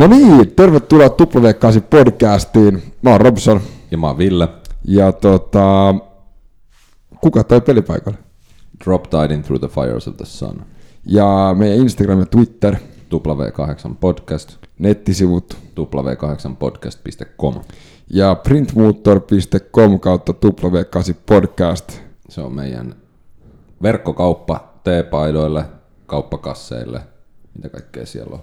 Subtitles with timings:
[0.00, 2.82] No niin, tervetuloa W8 podcastiin.
[3.02, 3.60] Mä oon Robson.
[3.90, 4.48] Ja mä oon Ville.
[4.84, 5.94] Ja tota,
[7.20, 8.18] kuka toi pelipaikalle?
[8.84, 10.62] Drop Tiding Through the Fires of the Sun.
[11.06, 12.76] Ja meidän Instagram ja Twitter,
[13.14, 17.54] W8 Podcast, nettisivut w8podcast.com.
[18.10, 21.98] ja printmotor.com kautta W8 podcast.
[22.28, 22.94] Se on meidän
[23.82, 25.64] verkkokauppa teepaidoille,
[26.06, 27.00] kauppakasseille,
[27.54, 28.42] mitä kaikkea siellä on.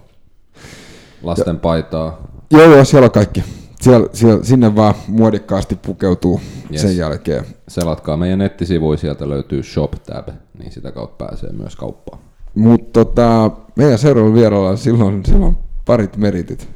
[1.22, 2.22] Lasten paitaa.
[2.50, 3.44] Joo, joo, siellä on kaikki.
[3.80, 6.40] Siellä, siellä, sinne vaan muodikkaasti pukeutuu
[6.72, 6.82] yes.
[6.82, 7.44] Sen jälkeen.
[7.68, 12.18] Selatkaa meidän nettisivuja, sieltä löytyy Shop Tab, niin sitä kautta pääsee myös kauppaan.
[12.54, 16.68] Mutta tota, meidän seuraavalla vieralla silloin, silloin parit meritit.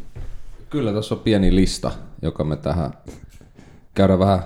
[0.70, 1.90] Kyllä tässä on pieni lista,
[2.22, 2.92] joka me tähän
[3.94, 4.42] käydään vähän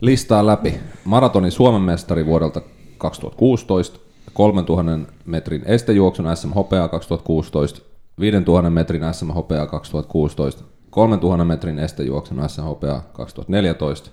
[0.00, 0.80] listaa läpi.
[1.04, 2.60] Maratonin Suomen mestari vuodelta
[2.98, 3.98] 2016,
[4.32, 12.62] 3000 metrin estejuoksun SM Hopea 2016, 5000 metrin SM Hopea 2016, 3000 metrin estejuoksun SM
[12.62, 14.10] Hopea 2014,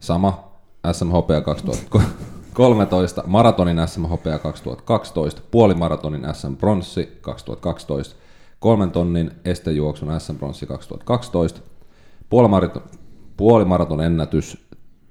[0.00, 0.52] sama
[0.92, 8.16] SM Hopea 2013, maratonin SM Hopea 2012, puolimaratonin SM Bronssi 2012,
[8.60, 11.60] kolmen tonnin estejuoksun SM Bronssi 2012,
[12.30, 12.82] puolimaraton,
[13.36, 14.58] puolimaraton ennätys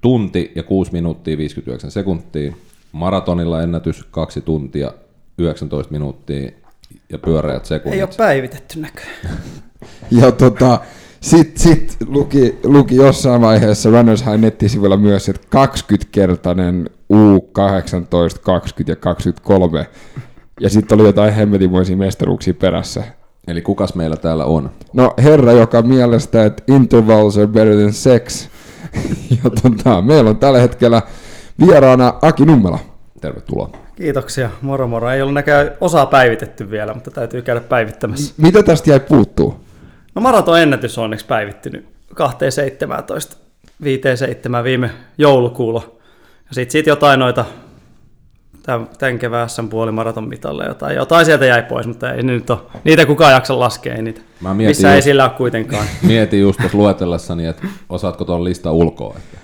[0.00, 2.52] tunti ja 6 minuuttia 59 sekuntia,
[2.92, 4.92] maratonilla ennätys 2 tuntia
[5.38, 6.50] 19 minuuttia
[7.12, 7.96] ja pyöreät sekunnit.
[7.96, 9.38] Ei ole päivitetty näköjään.
[10.10, 10.80] Ja tota,
[11.20, 18.96] sit, sit luki, luki jossain vaiheessa Runners High nettisivuilla myös, että 20-kertainen U18, 20 ja
[18.96, 19.86] 23.
[20.60, 23.02] Ja sitten oli jotain hemmetimoisia mestaruuksia perässä.
[23.46, 24.70] Eli kukas meillä täällä on?
[24.92, 28.48] No herra, joka mielestä, että intervals are better than sex.
[29.44, 31.02] ja tota, meillä on tällä hetkellä
[31.66, 32.78] vieraana Aki Nummela.
[33.20, 33.70] Tervetuloa.
[33.96, 35.10] Kiitoksia, moro moro.
[35.10, 38.34] Ei ollut näköjään osaa päivitetty vielä, mutta täytyy käydä päivittämässä.
[38.36, 39.60] Mitä tästä jäi puuttuu?
[40.14, 43.36] No maraton ennätys on onneksi päivittynyt 2.17,
[44.58, 45.82] 5.7 viime joulukuulla.
[46.48, 47.44] Ja sitten sit jotain noita
[48.98, 50.96] tämän, kevään SM puolimaraton mitalle jotain.
[50.96, 52.58] Jotain sieltä jäi pois, mutta ei ne nyt ole.
[52.84, 54.20] Niitä kukaan jaksa laskea, ei niitä.
[54.40, 55.86] Mä mietin Missä ei just- sillä ole kuitenkaan.
[56.02, 59.14] Mietin just tuossa luetellessani, että osaatko tuon lista ulkoa.
[59.16, 59.38] Että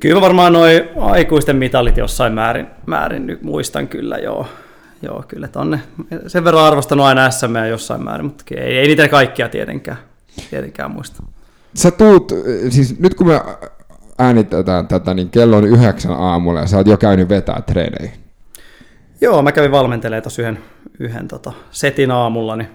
[0.00, 4.46] Kyllä mä varmaan noin aikuisten mitalit jossain määrin, määrin nyt muistan kyllä, joo.
[5.02, 5.80] Joo, kyllä tonne.
[6.26, 9.98] Sen verran arvostanut aina SM jossain määrin, mutta ei, ei niitä kaikkia tietenkään,
[10.50, 11.22] tietenkään muista.
[11.74, 12.32] Sä tuut,
[12.68, 13.40] siis nyt kun me
[14.18, 18.20] äänitetään tätä, niin kello on yhdeksän aamulla ja sä oot jo käynyt vetää treeneihin.
[19.20, 20.58] Joo, mä kävin valmentelemaan tuossa yhden,
[20.98, 22.68] yhden tota, setin aamulla, niin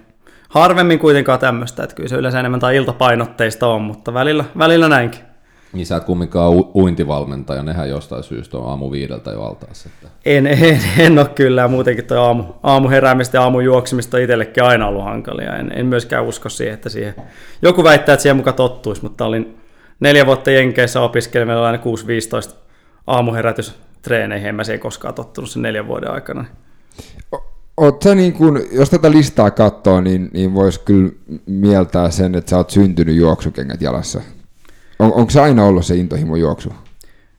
[0.48, 5.25] harvemmin kuitenkaan tämmöistä, että kyllä se yleensä enemmän tai iltapainotteista on, mutta välillä, välillä näinkin.
[5.72, 9.88] Niin sä et kumminkaan u- uintivalmentaja, nehän jostain syystä on aamu viideltä jo altaassa.
[9.94, 14.16] Että En, en, en ole kyllä, ja muutenkin tuo aamu, aamu heräämistä ja aamu juoksimista
[14.16, 15.56] on itsellekin aina ollut hankalia.
[15.56, 17.14] En, en myöskään usko siihen, että siihen...
[17.62, 19.56] Joku väittää, että siihen muka tottuisi, mutta olin
[20.00, 21.10] neljä vuotta Jenkeissä oli
[21.66, 21.78] aina
[22.52, 22.54] 6-15
[23.06, 26.44] aamuherätys treeneihin, en mä siihen koskaan tottunut sen neljän vuoden aikana.
[27.34, 31.10] O- Oot sä niin kun, jos tätä listaa katsoo, niin, niin vois kyllä
[31.46, 34.20] mieltää sen, että sä oot syntynyt juoksukengät jalassa.
[34.98, 36.72] On, onko se aina ollut se intohimo juoksu?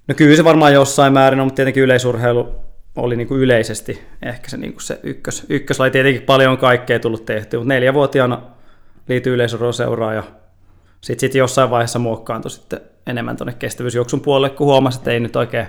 [0.07, 2.47] No kyllä se varmaan jossain määrin on, mutta tietenkin yleisurheilu
[2.95, 5.91] oli niin kuin yleisesti ehkä se, niin kuin se ykkös, ykköslaji.
[5.91, 8.41] Tietenkin paljon on kaikkea tullut tehty, mutta neljävuotiaana
[9.07, 10.23] liityi yleisurheiluseuraan ja
[11.01, 15.35] sitten sit jossain vaiheessa muokkaantui sitten enemmän tuonne kestävyysjuoksun puolelle, kun huomasi, että ei nyt
[15.35, 15.67] oikein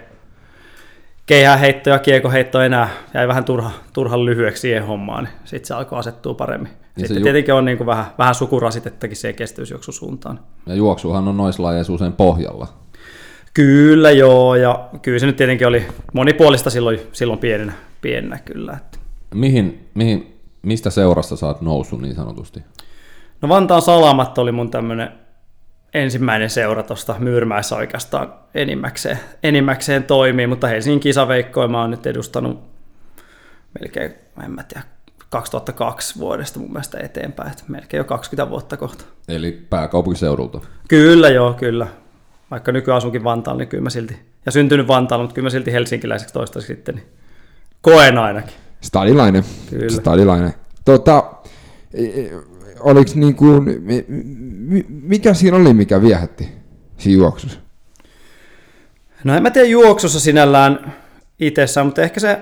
[1.28, 5.98] keihäheitto ja kiekoheitto enää jäi vähän turha, turhan lyhyeksi siihen hommaan, niin sitten se alkoi
[5.98, 6.68] asettua paremmin.
[6.68, 10.40] Niin se sitten ju- tietenkin on niin kuin vähän, vähän sukurasitettakin siihen kestävyysjuoksun suuntaan.
[10.66, 12.68] ja juoksuhan on noissa lajeissa usein pohjalla.
[13.54, 18.72] Kyllä joo, ja kyllä se nyt tietenkin oli monipuolista silloin, silloin pienenä, pienenä kyllä.
[18.72, 18.98] Että.
[19.34, 22.60] Mihin, mihin, mistä seurasta sä oot noussut niin sanotusti?
[23.42, 25.12] No Vantaan Salamat oli mun tämmönen
[25.94, 32.60] ensimmäinen seura tuosta Myyrmäessä oikeastaan enimmäkseen, enimmäkseen toimii, mutta Helsingin kisaveikkoja mä oon nyt edustanut
[33.80, 34.14] melkein,
[34.44, 34.82] en mä tiedä,
[35.30, 39.04] 2002 vuodesta mun mielestä eteenpäin, että melkein jo 20 vuotta kohta.
[39.28, 40.60] Eli pääkaupunkiseudulta.
[40.88, 41.86] Kyllä joo, kyllä.
[42.50, 44.16] Vaikka nykyään asunkin Vantaalla, niin kyllä mä silti,
[44.46, 47.06] ja syntynyt Vantaalla, mutta kyllä mä silti helsinkiläiseksi toistaiseksi sitten, niin
[47.80, 48.54] koen ainakin.
[48.80, 49.44] Stadilainen.
[49.70, 49.88] Kyllä.
[49.88, 50.54] Stadilainen.
[50.84, 51.32] Tota,
[52.80, 56.48] oliks niin kuin, mi- mi- mikä siinä oli, mikä viehätti
[56.98, 57.60] siinä juoksussa?
[59.24, 60.94] No en mä tiedä juoksussa sinällään
[61.40, 62.38] itsessään, mutta ehkä se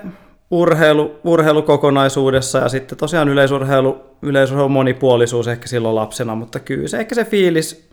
[0.51, 7.15] urheilu, urheilukokonaisuudessa ja sitten tosiaan yleisurheilu, yleisurheilu monipuolisuus ehkä silloin lapsena, mutta kyllä se ehkä
[7.15, 7.89] se fiilis,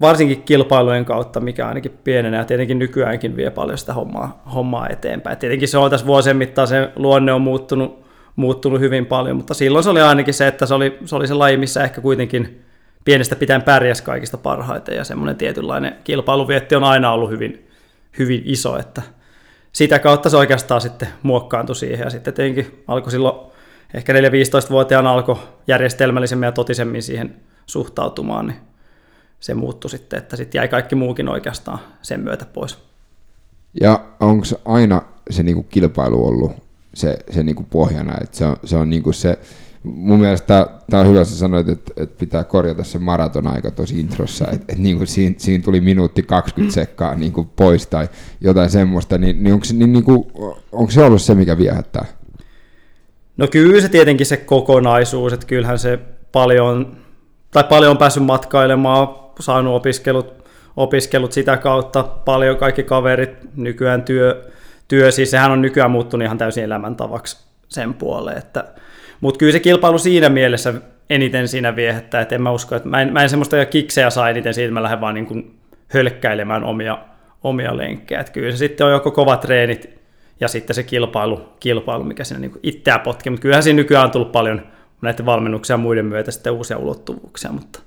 [0.00, 5.38] varsinkin kilpailujen kautta, mikä ainakin pienenä ja tietenkin nykyäänkin vie paljon sitä hommaa, hommaa eteenpäin.
[5.38, 8.03] Tietenkin se on tässä vuosien mittaan se luonne on muuttunut,
[8.36, 11.34] muuttunut hyvin paljon, mutta silloin se oli ainakin se, että se oli se, oli se
[11.34, 12.64] laji, missä ehkä kuitenkin
[13.04, 17.68] pienestä pitäen pärjäs kaikista parhaiten ja semmoinen tietynlainen kilpailuvietti on aina ollut hyvin,
[18.18, 19.02] hyvin iso, että
[19.72, 23.52] sitä kautta se oikeastaan sitten muokkaantui siihen ja sitten tietenkin alkoi silloin
[23.94, 28.58] ehkä 4-15-vuotiaana alkoi järjestelmällisemmin ja totisemmin siihen suhtautumaan, niin
[29.40, 32.78] se muuttui sitten, että sitten jäi kaikki muukin oikeastaan sen myötä pois.
[33.80, 36.52] Ja onko aina se niinku kilpailu ollut
[36.94, 39.38] se, se niinku pohjana, että se on, se on niinku se,
[39.84, 44.44] mun mielestä tämä on hyvä, että sanoit, että, että pitää korjata se maraton-aika tuossa introssa,
[44.44, 48.08] että, että niin kuin siinä, siinä, tuli minuutti 20 sekkaa niin kuin pois tai
[48.40, 50.24] jotain semmoista, niin, niin, onko, niin, niin kuin,
[50.72, 52.04] onko se ollut se, mikä viehättää?
[53.36, 55.98] No kyllä se tietenkin se kokonaisuus, että kyllähän se
[56.32, 56.96] paljon,
[57.50, 59.08] tai paljon on päässyt matkailemaan,
[59.40, 60.44] saanut opiskelut,
[60.76, 64.50] opiskelut sitä kautta, paljon kaikki kaverit, nykyään työ,
[64.88, 68.64] työ siis sehän on nykyään muuttunut ihan täysin elämäntavaksi sen puoleen, että
[69.20, 70.74] mutta kyllä se kilpailu siinä mielessä
[71.10, 74.30] eniten siinä viehättää, että en mä usko, että mä en, mä en semmoista kiksejä saa
[74.30, 75.58] eniten siitä, mä lähden vaan niin kuin
[75.88, 76.98] hölkkäilemään omia,
[77.42, 78.20] omia lenkkejä.
[78.20, 79.90] Että kyllä se sitten on joko kovat treenit
[80.40, 83.30] ja sitten se kilpailu, kilpailu mikä siinä niin itseä potkii.
[83.30, 84.62] Mutta kyllähän siinä nykyään on tullut paljon
[85.02, 87.80] näiden valmennuksia ja muiden myötä sitten uusia ulottuvuuksia, mutta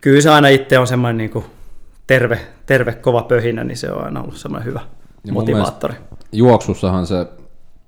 [0.00, 1.44] kyllä se aina itse on semmoinen niin kuin
[2.06, 4.80] terve, terve, kova pöhinä, niin se on aina ollut semmoinen hyvä
[5.24, 5.94] ja motivaattori.
[6.32, 7.26] Juoksussahan se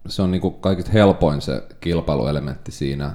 [0.06, 3.10] se on niin kuin kaikista helpoin se kilpailuelementti siinä,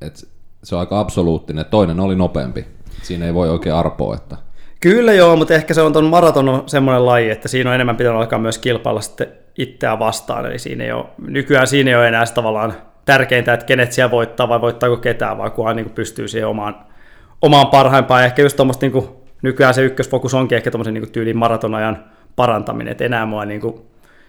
[0.00, 0.20] että
[0.62, 1.64] se on aika absoluuttinen.
[1.64, 2.66] Toinen oli nopeampi.
[3.02, 4.14] Siinä ei voi oikein arpoa.
[4.14, 4.36] Että...
[4.80, 8.18] Kyllä joo, mutta ehkä se on tuon maraton semmoinen laji, että siinä on enemmän pitänyt
[8.18, 10.46] alkaa myös kilpailla sitten itseä vastaan.
[10.46, 12.74] Eli siinä ei ole, nykyään siinä ei ole enää tavallaan
[13.04, 16.76] tärkeintä, että kenet siellä voittaa vai voittaako ketään, vaan kunhan niin pystyy siihen omaan,
[17.42, 18.24] omaan parhaimpaan.
[18.24, 19.08] Ehkä just tuommoista niin
[19.42, 22.04] nykyään se ykkösfokus onkin ehkä tuommoisen niin tyyliin maratonajan
[22.36, 23.74] parantaminen, että enää mua niin kuin,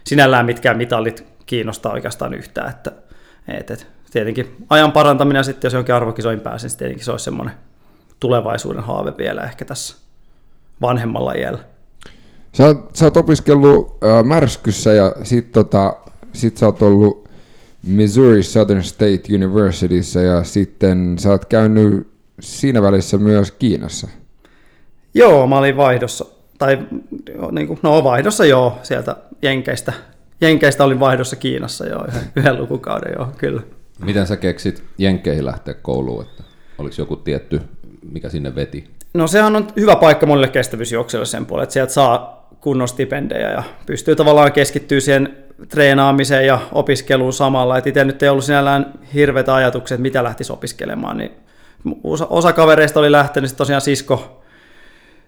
[0.04, 2.70] sinällään mitkään mitallit kiinnostaa oikeastaan yhtään.
[2.70, 2.92] Että,
[3.48, 7.24] et, et, tietenkin ajan parantaminen ja sitten jos jonkin arvokisoin pääsen, niin tietenkin se olisi
[7.24, 7.54] semmoinen
[8.20, 9.96] tulevaisuuden haave vielä ehkä tässä
[10.80, 11.58] vanhemmalla iällä.
[12.52, 15.96] Sä, sä oot opiskellut äh, Märskyssä ja sit, tota,
[16.32, 17.28] sit sä oot ollut
[17.82, 22.08] Missouri Southern State Universityssä ja sitten sä oot käynyt
[22.40, 24.08] siinä välissä myös Kiinassa.
[25.14, 26.26] Joo, mä olin vaihdossa,
[26.58, 26.78] tai
[27.52, 29.92] niin kuin, no vaihdossa joo, sieltä Jenkeistä
[30.40, 33.62] Jenkeistä olin vaihdossa Kiinassa jo yhden, yhden lukukauden jo, kyllä.
[33.98, 36.42] Miten sä keksit Jenkeihin lähteä kouluun, että
[36.78, 37.60] oliko joku tietty,
[38.12, 38.90] mikä sinne veti?
[39.14, 43.62] No sehän on hyvä paikka monille kestävyysjuoksijoille sen puolelle, että sieltä saa kunnon stipendejä ja
[43.86, 45.36] pystyy tavallaan keskittyä siihen
[45.68, 47.78] treenaamiseen ja opiskeluun samalla.
[47.78, 51.32] Et itse nyt ei ollut sinällään hirveitä ajatuksia, että mitä lähtisi opiskelemaan, niin
[52.04, 54.43] osa, osa kavereista oli lähtenyt tosiaan sisko,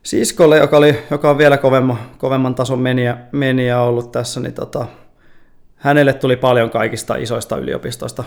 [0.07, 4.87] siskolle, joka, oli, joka on vielä kovemman, kovemman tason meniä, meniä ollut tässä, niin tota,
[5.77, 8.25] hänelle tuli paljon kaikista isoista yliopistoista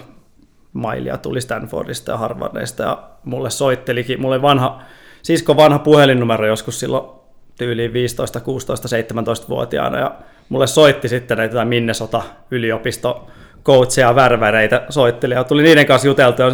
[0.74, 4.82] mailia, tuli Stanfordista ja Harvardista ja mulle soittelikin, mulle vanha,
[5.22, 7.20] sisko vanha puhelinnumero joskus silloin
[7.58, 10.16] tyyliin 15, 16, 17-vuotiaana ja
[10.50, 12.22] mulle soitti sitten näitä Minnesota
[12.52, 13.28] yliopisto
[13.64, 16.46] coacheja, värväreitä soitteli ja tuli niiden kanssa juteltua.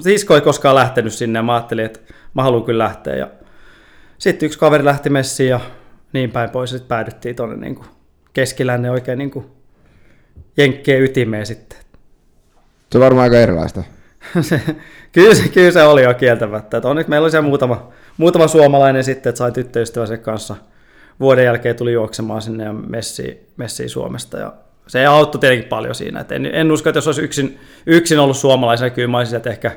[0.00, 2.00] Sisko ei koskaan lähtenyt sinne ja mä ajattelin, että
[2.34, 3.28] mä haluan kyllä lähteä ja
[4.18, 5.60] sitten yksi kaveri lähti messiin ja
[6.12, 7.78] niin päin pois, sitten päädyttiin tuonne niin
[8.32, 9.46] keskilänne oikein niin kuin
[10.56, 11.78] jenkkien ytimeen sitten.
[12.92, 13.82] Se on varmaan aika erilaista.
[15.12, 16.76] kyllä, se, kyllä se oli jo kieltämättä.
[16.76, 20.56] Että onneksi meillä oli siellä muutama, muutama suomalainen sitten, että sain tyttöystävänsä kanssa
[21.20, 24.38] vuoden jälkeen tuli juoksemaan sinne ja messiin, messiin Suomesta.
[24.38, 24.52] Ja
[24.86, 26.20] se auttoi tietenkin paljon siinä.
[26.20, 29.50] Että en, en usko, että jos olisi yksin, yksin ollut suomalaisena, kyllä mä olisin, että
[29.50, 29.72] ehkä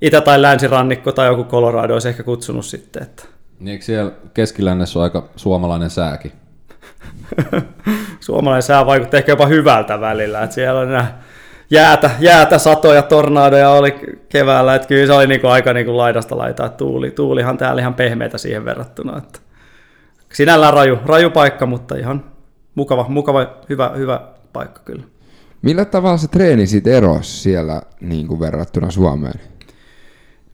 [0.00, 3.02] itä- tai länsirannikko tai joku Colorado olisi ehkä kutsunut sitten.
[3.02, 3.24] Että
[3.58, 6.32] niin eikö siellä keskilännessä ole aika suomalainen sääkin?
[8.20, 11.18] suomalainen sää vaikuttaa ehkä jopa hyvältä välillä, että siellä on nämä
[11.70, 13.94] jäätä, jäätä, satoja, tornadoja oli
[14.28, 17.10] keväällä, että kyllä se oli niinku aika niinku laidasta laitaa tuuli.
[17.10, 19.38] Tuulihan täällä ihan pehmeitä siihen verrattuna, että
[20.32, 22.24] sinällään raju, raju paikka, mutta ihan
[22.74, 24.20] mukava, mukava hyvä, hyvä
[24.52, 25.04] paikka kyllä.
[25.62, 29.40] Millä tavalla se treeni sitten erosi siellä niin kuin verrattuna Suomeen?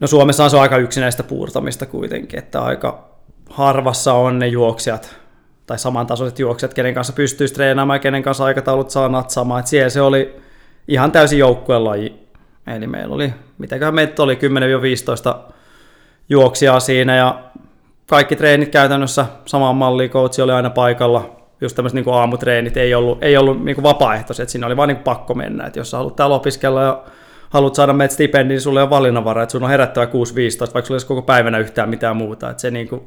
[0.00, 3.09] No Suomessa on se aika yksinäistä puurtamista kuitenkin, että aika
[3.50, 5.16] harvassa on ne juoksijat
[5.66, 9.59] tai samantasoiset juoksijat, kenen kanssa pystyisi treenaamaan ja kenen kanssa aikataulut saa natsaamaan.
[9.59, 10.37] Että siellä se oli
[10.88, 12.28] ihan täysin joukkueen laji.
[12.66, 14.38] Eli meillä oli, mitäköhän meitä oli, 10-15
[16.28, 17.40] juoksijaa siinä ja
[18.07, 21.37] kaikki treenit käytännössä samaan malliin, coachi oli aina paikalla.
[21.61, 25.35] Just tämmöiset niin aamutreenit ei ollut, ei ollut niin vapaaehtoiset, siinä oli vain niin pakko
[25.35, 25.66] mennä.
[25.66, 27.02] että jos sä haluat täällä opiskella ja
[27.50, 30.11] haluat saada meitä stipendin, niin sulle on valinnanvara, että sun on herättävä 6.15,
[30.75, 32.50] vaikka sulla ei koko päivänä yhtään mitään muuta.
[32.50, 33.02] Että se, niin kuin,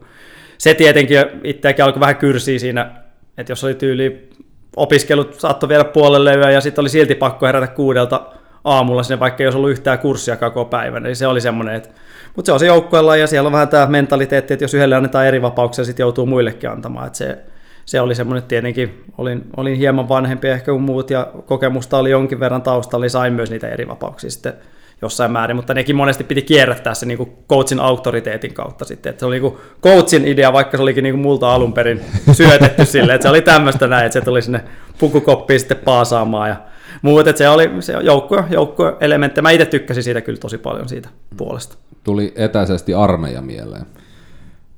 [0.57, 2.91] se tietenkin itseäkin alkoi vähän kyrsiä siinä,
[3.37, 4.29] että jos oli tyyli
[4.75, 8.25] opiskelut saattoi viedä puolelle yö ja sitten oli silti pakko herätä kuudelta
[8.63, 11.89] aamulla sinne, vaikka ei olisi ollut yhtään kurssia koko päivänä, niin se oli semmoinen, että
[12.35, 15.27] mutta se on se joukkueella ja siellä on vähän tämä mentaliteetti, että jos yhdelle annetaan
[15.27, 17.37] eri vapauksia, sitten joutuu muillekin antamaan, että se,
[17.85, 22.09] se oli semmoinen, että tietenkin olin, olin hieman vanhempi ehkä kuin muut ja kokemusta oli
[22.09, 24.53] jonkin verran taustalla, niin sain myös niitä eri vapauksia sitten
[25.01, 29.19] jossain määrin, mutta nekin monesti piti kierrättää se niin kuin coachin auktoriteetin kautta sitten, että
[29.19, 32.85] se oli niin kuin coachin idea, vaikka se olikin niin kuin multa alun perin syötetty
[32.85, 34.63] silleen, että se oli tämmöistä näin, että se tuli sinne
[34.99, 36.55] pukukoppiin sitten paasaamaan ja
[37.01, 39.41] muut, että se oli se joukko, joukko elementti.
[39.41, 41.77] Mä itse tykkäsin siitä kyllä tosi paljon siitä puolesta.
[42.03, 43.85] Tuli etäisesti armeija mieleen.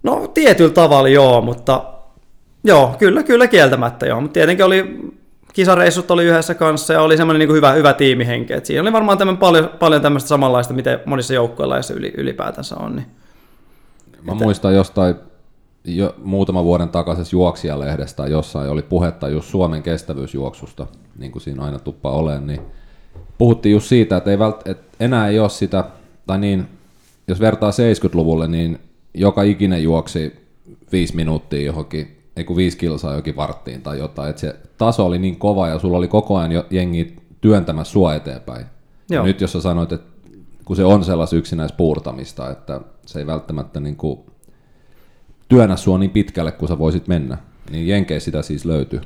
[0.04, 1.84] No tietyllä tavalla joo, mutta
[2.66, 5.00] joo, kyllä, kyllä kieltämättä joo, mutta tietenkin oli
[5.54, 8.54] kisareissut oli yhdessä kanssa ja oli semmoinen niin hyvä, hyvä tiimihenki.
[8.54, 12.96] Et siinä oli varmaan tämän paljon, paljon tämmöistä samanlaista, mitä monissa joukkoilla yli, ylipäätänsä on.
[12.96, 13.06] Niin.
[14.24, 14.44] Mä että...
[14.44, 15.16] muistan jostain
[15.86, 21.80] jo muutama vuoden takaisessa juoksijalehdestä jossain oli puhetta just Suomen kestävyysjuoksusta, niin kuin siinä aina
[21.80, 22.62] tuppa olen, niin
[23.38, 25.84] puhuttiin just siitä, että, ei vält, että enää ei ole sitä,
[26.28, 26.68] tai niin,
[27.28, 28.80] jos vertaa 70-luvulle, niin
[29.14, 30.36] joka ikinen juoksi
[30.92, 35.20] viisi minuuttia johonkin ei kun viisi kilsaa jokin varttiin tai jotain, että se taso oli
[35.20, 38.66] niin kova ja sulla oli koko ajan jo jengi työntämässä sua eteenpäin.
[39.10, 39.24] Joo.
[39.24, 40.16] Ja nyt jos sä sanoit, että
[40.66, 44.20] kun se on sellaista yksinäispuurtamista, että se ei välttämättä niin kuin
[45.50, 47.38] työnnä sua niin pitkälle kuin sä voisit mennä,
[47.72, 49.02] niin Jenkeissä sitä siis löytyy.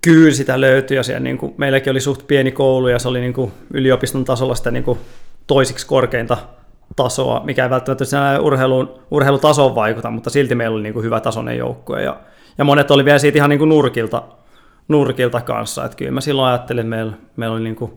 [0.00, 3.20] Kyllä sitä löytyy ja siellä niin kuin, meilläkin oli suht pieni koulu ja se oli
[3.20, 4.98] niin kuin, yliopiston tasolla sitä niin kuin,
[5.46, 6.38] toisiksi korkeinta
[6.96, 11.58] tasoa, mikä ei välttämättä urheilun, urheilutasoon vaikuta, mutta silti meillä oli niin kuin, hyvä tasoinen
[11.58, 12.16] joukkue ja
[12.58, 14.22] ja monet oli vielä siitä ihan niin kuin nurkilta,
[14.88, 15.84] nurkilta kanssa.
[15.84, 17.92] Että kyllä mä silloin ajattelin, että meillä, meillä oli niin kuin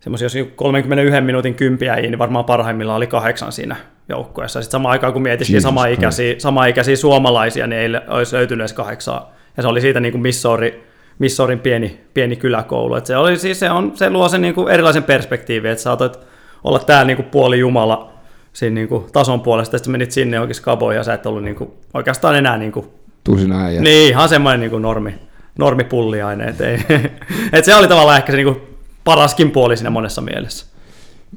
[0.00, 3.76] semmoisia, jos 31 minuutin kympiä niin varmaan parhaimmillaan oli kahdeksan siinä
[4.08, 4.62] joukkueessa.
[4.62, 9.32] Sitten samaan aikaan, kun mietittiin sama-ikäisiä, sama-ikäisiä suomalaisia, niin ei olisi löytynyt edes kahdeksaa.
[9.56, 12.94] Ja se oli siitä niin kuin Missouri, Missourin pieni, pieni kyläkoulu.
[12.94, 16.18] Et se, oli, siis se, on, se luo sen niin kuin erilaisen perspektiivin, että saatoit
[16.64, 18.12] olla täällä niin kuin puoli Jumala
[18.52, 21.56] siinä niin kuin tason puolesta, sitten menit sinne johonkin skaboihin ja sä et ollut niin
[21.56, 22.86] kuin, oikeastaan enää niin kuin
[23.24, 23.80] tusina äijä.
[23.80, 25.14] Niin, ihan semmoinen niin kuin normi,
[25.58, 26.44] normipulliaine.
[26.44, 26.78] Et ei,
[27.52, 28.60] et se oli tavallaan ehkä se niin kuin
[29.04, 30.66] paraskin puoli siinä monessa mielessä.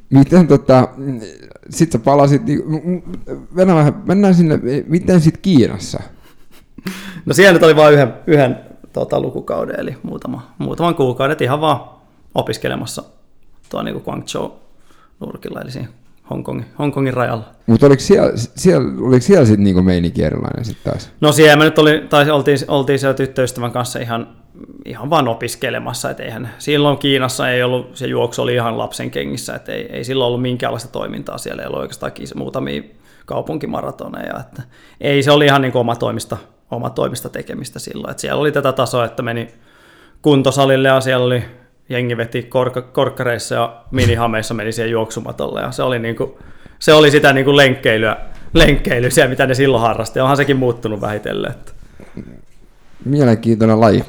[0.10, 0.88] Miten tota,
[1.70, 2.63] sit sä palasit, niin,
[3.51, 6.00] mennään, vähän, mennään sinne, miten sitten Kiinassa?
[7.25, 8.60] No siellä nyt oli vain yhden, yhden
[8.94, 11.80] tota, lukukauden, eli muutama, muutaman kuukauden ihan vaan
[12.36, 13.04] opiskelemassa
[13.70, 14.60] tuo niin Guangzhou
[15.20, 15.88] nurkilla, eli siinä
[16.29, 17.46] Hongkongin, Hongkongin rajalla.
[17.65, 21.12] Mutta oliko siellä, siellä, oliko siellä sitten niinku meininki erilainen sitten taas?
[21.22, 24.27] No siellä me nyt oli, tai oltiin, oltiin siellä tyttöystävän kanssa ihan,
[24.86, 29.55] ihan vaan opiskelemassa, että eihän, silloin Kiinassa ei ollut, se juoksu oli ihan lapsen kengissä,
[29.55, 32.84] että ei, ei silloin ollut minkäänlaista toimintaa siellä, ei ollut oikeastaan muutamia
[33.25, 34.63] kaupunkimaratoneja, että
[35.01, 36.38] ei se oli ihan niin oma toimista,
[36.72, 39.53] oma toimista tekemistä silloin, että siellä oli tätä tasoa, että meni
[40.22, 41.44] kuntosalille ja siellä oli
[41.89, 46.39] jengi veti korka, korkkareissa ja minihameissa meni siihen juoksumatolle ja se oli, niinku,
[46.80, 48.18] se oli sitä niinku lenkkeilyä,
[48.54, 50.20] lenkkeilyä siellä, mitä ne silloin harrasti.
[50.20, 51.51] Onhan sekin muuttunut vähitellen.
[51.51, 51.72] Että.
[53.06, 54.04] Mielenkiintoinen laji.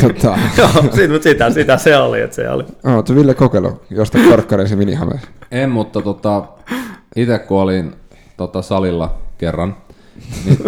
[0.00, 0.38] tota.
[0.58, 2.20] Joo, mutta sitä, sitä, se oli.
[2.20, 2.64] Että se oli.
[2.84, 5.28] Oletko Ville kokeilu josta korkkareissa minihameissa?
[5.50, 6.44] En, mutta tota,
[7.16, 7.94] itse kun olin
[8.36, 9.76] tota, salilla kerran,
[10.44, 10.58] niin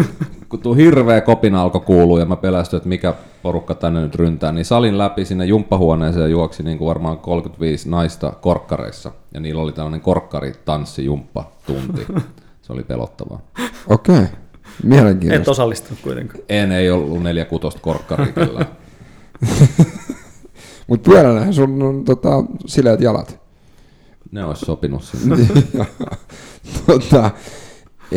[0.49, 4.53] kun tuo hirveä kopina alkoi kuulua ja mä pelästyin, että mikä porukka tänne nyt ryntää,
[4.53, 9.13] niin salin läpi sinne jumppahuoneeseen juoksi niin kuin varmaan 35 naista korkkareissa.
[9.35, 12.07] Ja niillä oli tällainen korkkaritanssi jumppa tunti.
[12.63, 13.41] Se oli pelottavaa.
[13.89, 14.27] Okei, okay.
[14.83, 15.43] mielenkiintoista.
[15.43, 16.41] Et osallistunut kuitenkaan.
[16.49, 18.67] En, ei ollut neljä kutosta korkkaria kyllä.
[20.87, 23.41] Mutta pyöränähän sun on tota, sileät jalat.
[24.31, 25.37] Ne olisi sopinut sinne.
[26.87, 27.31] tota,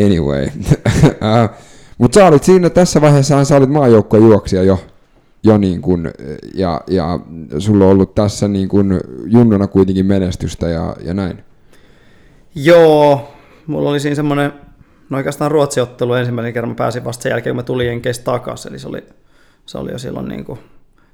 [0.05, 0.49] anyway.
[2.01, 4.79] Mutta sä olit siinä, tässä vaiheessa sä olit maajoukkojen juoksija jo,
[5.43, 6.11] jo niin kun,
[6.53, 7.19] ja, ja
[7.59, 11.43] sulla on ollut tässä niin kun junnuna kuitenkin menestystä ja, ja näin.
[12.55, 13.33] Joo,
[13.67, 14.53] mulla oli siinä semmoinen,
[15.09, 18.71] no oikeastaan ruotsiottelu ensimmäisen kerran, mä pääsin vasta sen jälkeen, kun mä tulin Jenkeistä takaisin,
[18.71, 19.03] eli se oli,
[19.65, 20.59] se oli jo silloin niin kuin,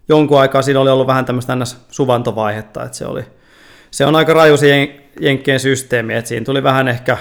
[0.10, 1.77] jonkun aikaa siinä oli ollut vähän tämmöistä ns.
[1.89, 3.24] suvantovaihetta, että se oli,
[3.91, 7.17] se on aika raju se Jenkkien systeemi, että siinä tuli vähän ehkä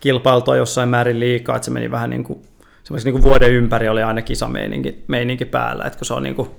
[0.00, 2.42] kilpailtua jossain määrin liikaa, että se meni vähän niin kuin
[2.88, 6.50] semmoisen niin vuoden ympäri oli aina kisameininki meininki päällä, että kun se on niin kuin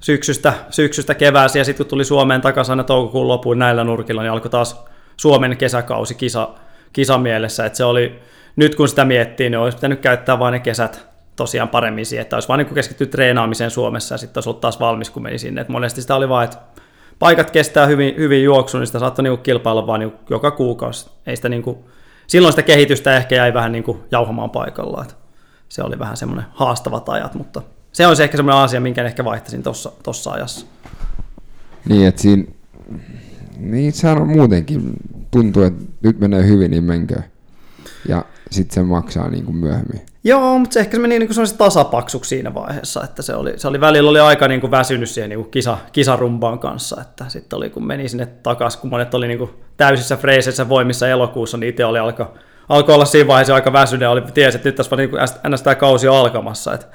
[0.00, 4.32] syksystä, syksystä kevääsi ja sitten kun tuli Suomeen takaisin aina toukokuun lopuun näillä nurkilla, niin
[4.32, 4.84] alkoi taas
[5.16, 6.48] Suomen kesäkausi kisa,
[6.92, 8.20] kisamielessä, että se oli,
[8.56, 12.36] nyt kun sitä miettii, niin olisi pitänyt käyttää vain ne kesät tosiaan paremmin siihen, että
[12.36, 15.60] olisi vain niin keskittynyt treenaamiseen Suomessa ja sitten olisi ollut taas valmis, kun meni sinne.
[15.60, 16.58] Et monesti sitä oli vain, että
[17.18, 21.10] paikat kestää hyvin, hyvin juoksun, niin sitä saattoi niin kilpailla vain niin joka kuukausi.
[21.26, 21.78] Ei sitä niin kuin,
[22.26, 25.06] silloin sitä kehitystä ehkä jäi vähän niin jauhamaan paikallaan
[25.74, 27.62] se oli vähän semmoinen haastavat ajat, mutta
[27.92, 29.62] se on se ehkä semmoinen asia, minkä ehkä vaihtaisin
[30.02, 30.66] tuossa ajassa.
[31.88, 32.44] Niin, että siinä
[33.58, 34.92] Niin sehän on muutenkin,
[35.30, 37.22] tuntuu, että nyt menee hyvin, niin menkö.
[38.08, 40.00] Ja sitten se maksaa niin kuin myöhemmin.
[40.24, 43.68] Joo, mutta se ehkä se meni niin kuin tasapaksuksi siinä vaiheessa, että se oli, se
[43.68, 47.56] oli välillä oli aika niin kuin väsynyt siihen niin kuin kisa, kisarumbaan kanssa, että sitten
[47.56, 51.70] oli kun meni sinne takaisin, kun monet oli niin kuin täysissä freiseissä voimissa elokuussa, niin
[51.70, 51.98] itse oli
[52.68, 55.10] alkoi alko olla siinä vaiheessa aika väsynyt, oli tiesi, että nyt tässä on niin
[55.54, 55.62] ns.
[55.62, 56.86] tämä kausi on alkamassa, että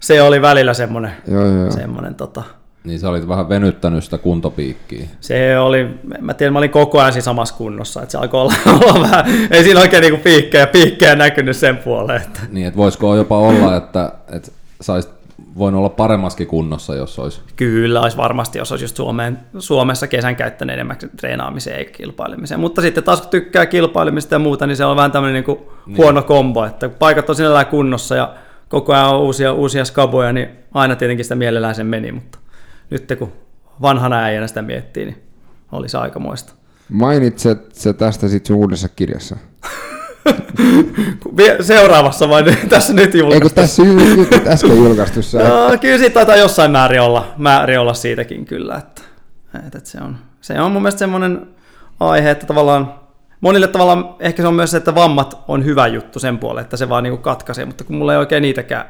[0.00, 1.70] se oli välillä semmoinen, Joo, joo.
[1.70, 2.42] semmoinen tota,
[2.84, 5.06] Niin sä olit vähän venyttänyt sitä kuntopiikkiä.
[5.20, 5.88] se oli,
[6.20, 8.54] mä tiedän, mä olin koko ajan siinä samassa kunnossa, että se alkoi olla,
[8.90, 12.22] olla vähän, ei siinä oikein niinku piikkejä, piikkejä näkynyt sen puoleen.
[12.22, 12.40] Että.
[12.50, 15.13] Niin, että voisiko jopa olla, että, että saisit
[15.58, 17.40] voinut olla paremmaskin kunnossa, jos olisi.
[17.56, 22.60] Kyllä, olisi varmasti, jos olisi just Suomeen, Suomessa kesän käyttänyt enemmän treenaamiseen eikä kilpailemiseen.
[22.60, 25.96] Mutta sitten taas kun tykkää kilpailemista ja muuta, niin se on vähän tämmöinen niinku niin.
[25.96, 28.34] huono kombo, että kun paikat on sinällään kunnossa ja
[28.68, 32.38] koko ajan on uusia, uusia skaboja, niin aina tietenkin sitä mielellään sen meni, mutta
[32.90, 33.32] nyt kun
[33.82, 35.22] vanhana äijänä sitä miettii, niin
[35.72, 36.52] oli se aikamoista.
[36.88, 39.36] Mainitset se tästä sitten uudessa kirjassa.
[41.60, 43.50] Seuraavassa vai nyt- tässä nyt Eikö julkaistu?
[43.54, 45.38] tässä ju- ju- äsken julkaistussa?
[45.38, 49.02] No, kyllä siitä taitaa jossain määrin olla, määrin olla siitäkin kyllä, että,
[49.64, 51.46] että, että se, on, se on mun mielestä semmoinen
[52.00, 52.94] aihe, että tavallaan
[53.40, 56.76] monille tavallaan ehkä se on myös se, että vammat on hyvä juttu sen puolelle, että
[56.76, 58.84] se vaan niinku katkaisee, mutta kun mulla ei oikein niitäkään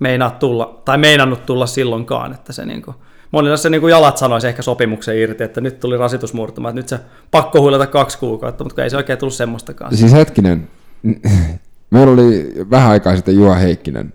[0.00, 2.94] meinaa tulla, tai meinannut tulla silloinkaan, että se niinku,
[3.36, 6.98] monille se niinku jalat sanoisi ehkä sopimuksen irti, että nyt tuli rasitusmurtuma, että nyt se
[7.30, 9.96] pakko huilata kaksi kuukautta, mutta ei se oikein tullut semmoistakaan.
[9.96, 10.68] Siis hetkinen,
[11.90, 14.12] meillä oli vähän aikaa sitten Juha Heikkinen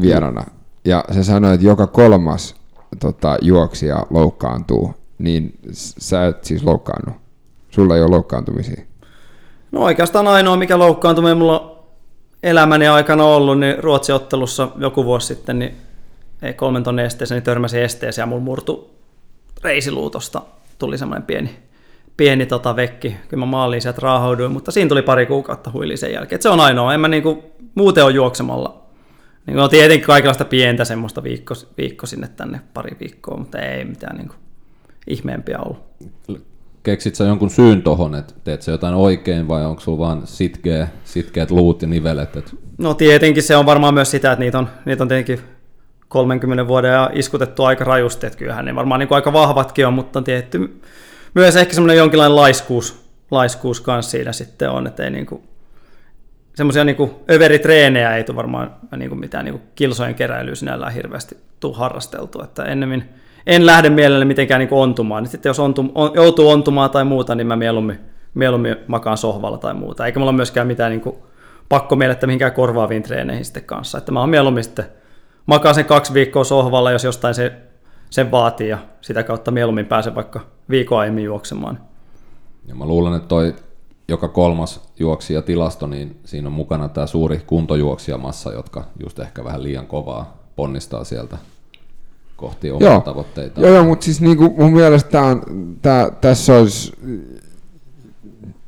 [0.00, 0.44] vierana,
[0.84, 2.54] ja se sanoi, että joka kolmas
[3.00, 5.58] tota, juoksija loukkaantuu, niin
[5.98, 7.14] sä et siis loukkaannut.
[7.70, 8.82] Sulla ei ole loukkaantumisia.
[9.72, 11.84] No oikeastaan ainoa, mikä loukkaantuminen mulla
[12.42, 15.76] elämäni aikana ollut, niin Ruotsin ottelussa joku vuosi sitten, niin
[16.56, 18.90] kolmen tonnin esteeseen, niin törmäsin esteeseen ja mulla murtu
[19.62, 20.42] reisiluutosta.
[20.78, 21.56] Tuli semmoinen pieni,
[22.16, 23.16] pieni tota vekki.
[23.28, 26.36] Kyllä mä maaliin sieltä raahauduin, mutta siinä tuli pari kuukautta huili sen jälkeen.
[26.36, 26.94] Et se on ainoa.
[26.94, 28.80] En mä niinku, muuten on juoksemalla.
[29.46, 34.16] Niin on tietenkin kaikenlaista pientä semmoista viikko, viikko sinne tänne pari viikkoa, mutta ei mitään
[34.16, 34.34] niinku
[35.06, 35.90] ihmeempiä ollut.
[36.82, 40.88] Keksit sä jonkun syyn tohon, että teet sä jotain oikein vai onko sulla vaan sitkeä,
[41.04, 42.36] sitkeät luut ja nivelet?
[42.36, 42.56] Et...
[42.78, 45.40] No tietenkin se on varmaan myös sitä, että niitä on, niitä on tietenkin
[46.10, 49.92] 30 vuoden ja iskutettu aika rajusti, että kyllähän ne varmaan niin kuin aika vahvatkin on,
[49.92, 50.80] mutta on tietty
[51.34, 55.42] myös ehkä semmoinen jonkinlainen laiskuus, laiskuus kanssa siinä sitten on, että ei niin kuin,
[56.54, 60.92] semmoisia niin kuin överitreenejä ei tule varmaan niin kuin mitään niin kuin kilsojen keräilyä sinällään
[60.92, 63.04] hirveästi tuu harrasteltu, että ennemmin
[63.46, 67.04] en lähde mielelläni mitenkään niin kuin ontumaan, niin sitten jos ontum, on, joutuu ontumaan tai
[67.04, 68.00] muuta, niin mä mieluummin,
[68.34, 71.16] mieluummin makaan sohvalla tai muuta, eikä mulla myöskään mitään niin kuin
[71.68, 74.99] pakko mielettä mihinkään korvaaviin treeneihin sitten kanssa, että mä oon mieluummin sitten
[75.46, 77.52] makaan sen kaksi viikkoa sohvalla, jos jostain se,
[78.10, 81.80] sen vaatii ja sitä kautta mieluummin pääsen vaikka viikon aiemmin juoksemaan.
[82.66, 83.54] Ja mä luulen, että toi
[84.08, 89.62] joka kolmas juoksija tilasto, niin siinä on mukana tämä suuri kuntojuoksijamassa, jotka just ehkä vähän
[89.62, 91.38] liian kovaa ponnistaa sieltä
[92.36, 93.00] kohti omia Joo.
[93.00, 93.60] tavoitteita.
[93.60, 95.42] Joo, joo mutta siis niinku mun mielestä tää on,
[95.82, 96.92] tää, tässä olisi,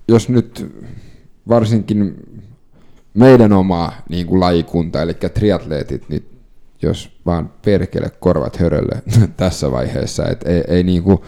[0.09, 0.73] jos nyt
[1.49, 2.17] varsinkin
[3.15, 6.32] meidän oma niin kuin lajikunta, eli triatleetit, niin
[6.83, 9.03] jos vaan perkele korvat hörölle
[9.37, 11.19] tässä vaiheessa, että ei, ei, kuin,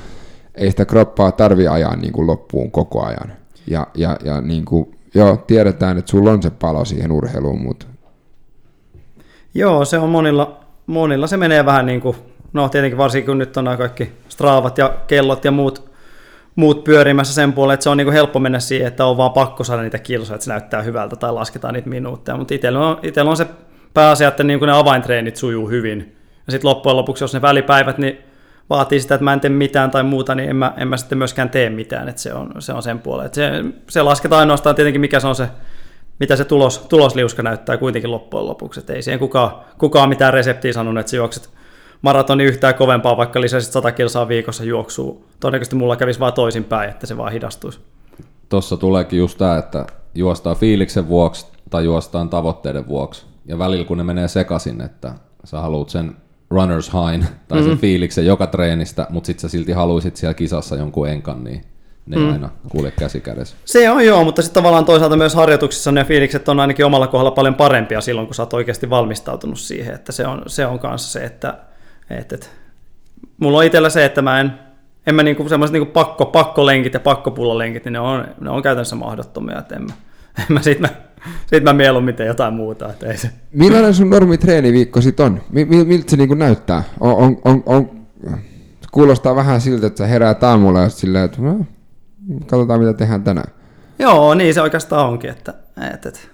[0.55, 3.33] ei sitä kroppaa tarvi ajaa kuin loppuun koko ajan.
[3.67, 7.87] Ja, ja, ja niin kuin, joo, tiedetään, että sulla on se palo siihen urheiluun, mutta
[9.55, 12.17] Joo, se on monilla, monilla se menee vähän niin kuin,
[12.53, 15.91] no tietenkin varsinkin kun nyt on nämä kaikki straavat ja kellot ja muut,
[16.57, 19.33] muut pyörimässä sen puolelle, että se on niin kuin helppo mennä siihen, että on vaan
[19.33, 22.99] pakko saada niitä kilsoja, että se näyttää hyvältä tai lasketaan niitä minuutteja, mutta itsellä on,
[23.03, 23.47] itsellä on se
[23.95, 26.17] pääasia, että niin kuin ne avaintreenit sujuu hyvin.
[26.47, 28.19] Ja sitten loppujen lopuksi, jos ne välipäivät, niin
[28.71, 31.19] vaatii sitä, että mä en tee mitään tai muuta, niin en mä, en mä sitten
[31.19, 33.27] myöskään tee mitään, että se on, se on sen puolelle.
[33.27, 35.49] Että se, se lasketaan ainoastaan tietenkin, mikä se on se,
[36.21, 38.81] mitä se tulos, tulosliuska näyttää kuitenkin loppujen lopuksi.
[38.81, 41.51] Että ei siihen kukaan, kukaan mitään reseptiä sanonut, että sä juokset
[42.03, 45.27] maratoni yhtään kovempaa, vaikka lisäisit 100 kilsaa viikossa juoksuu.
[45.41, 47.81] Todennäköisesti mulla kävisi vaan toisinpäin, että se vaan hidastuisi.
[48.49, 53.34] Tuossa tuleekin just tämä, että juostaan fiiliksen vuoksi tai juostaan tavoitteiden vuoksi.
[53.47, 56.17] Ja välillä kun ne menee sekaisin, että sä haluat sen
[56.51, 61.09] runners high tai sen fiiliksen joka treenistä, mutta sit sä silti haluaisit siellä kisassa jonkun
[61.09, 61.65] enkan, niin
[62.07, 63.57] ne ei aina kulje käsi kädessä.
[63.65, 67.31] Se on joo, mutta sitten tavallaan toisaalta myös harjoituksissa ne fiilikset on ainakin omalla kohdalla
[67.31, 71.13] paljon parempia silloin, kun sä oot oikeasti valmistautunut siihen, että se on, se on kanssa
[71.13, 71.59] se, että,
[72.11, 72.47] että, että
[73.39, 74.53] mulla on itsellä se, että mä en,
[75.07, 78.97] en mä niinku semmoiset niinku pakko, pakkolenkit ja pakkopullalenkit, niin ne on, ne on käytännössä
[78.97, 79.93] mahdottomia, että en mä,
[80.41, 80.89] en mä sit mä,
[81.47, 83.31] sit mä mieluummin teen jotain muuta, että ei se.
[83.53, 85.41] Millainen sun normi treeniviikko sit on?
[85.51, 86.83] Mi- mi- miltä se niinku näyttää?
[87.01, 87.91] On, on, on, on,
[88.93, 91.67] kuulostaa vähän siltä, että sä heräät aamulla ja silleen, että no,
[92.47, 93.53] katsotaan mitä tehdään tänään.
[93.99, 95.31] Joo, niin se oikeastaan onkin.
[95.31, 95.55] Että,
[95.95, 96.31] et, et.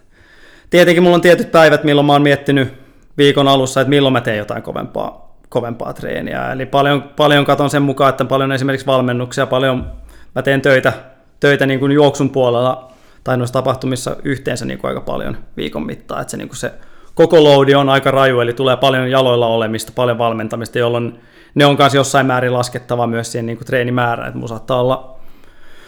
[0.71, 2.75] Tietenkin mulla on tietyt päivät, milloin mä oon miettinyt
[3.19, 6.53] viikon alussa, että milloin mä teen jotain kovempaa, kovempaa treeniä.
[6.53, 9.93] Eli paljon, paljon katon sen mukaan, että paljon esimerkiksi valmennuksia, paljon
[10.35, 10.93] mä teen töitä,
[11.41, 12.90] töitä niin kuin juoksun puolella
[13.25, 16.21] tai noissa tapahtumissa yhteensä niin kuin aika paljon viikon mittaan.
[16.21, 16.73] Että se, niin kuin se
[17.15, 21.21] koko loadi on aika raju, eli tulee paljon jaloilla olemista, paljon valmentamista, jolloin
[21.55, 24.29] ne on kanssa jossain määrin laskettava myös siihen niin kuin treenimäärään.
[24.35, 25.21] Että saattaa olla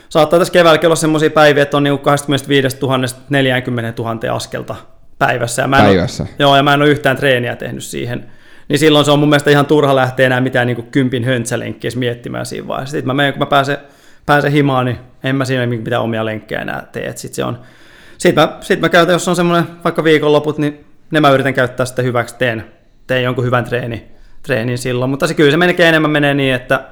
[0.09, 2.99] saattaa tässä keväälläkin olla semmoisia päiviä, että on niin 25 000
[3.31, 4.75] 40 000 askelta
[5.19, 5.63] päivässä.
[5.63, 6.23] Ja mä en päivässä?
[6.23, 8.27] Ole, joo, ja mä en ole yhtään treeniä tehnyt siihen.
[8.69, 12.47] Niin silloin se on mun mielestä ihan turha lähteä enää mitään niin kympin höntsälenkkiä miettimään
[12.47, 12.91] siinä vaiheessa.
[12.91, 13.79] Sitten mä menen, kun mä pääsen,
[14.27, 17.17] pääsen himaan, niin en mä siinä mitään omia lenkkejä enää tee.
[17.17, 17.59] Sitten se on,
[18.19, 21.87] sitten mä, sit mä käytän, jos on semmoinen vaikka viikonloput, niin ne mä yritän käyttää
[21.87, 22.65] sitten hyväksi, teen,
[23.07, 24.07] teen jonkun hyvän treeni,
[24.43, 25.11] treenin silloin.
[25.11, 26.85] Mutta se kyllä se menee enemmän menee niin, että,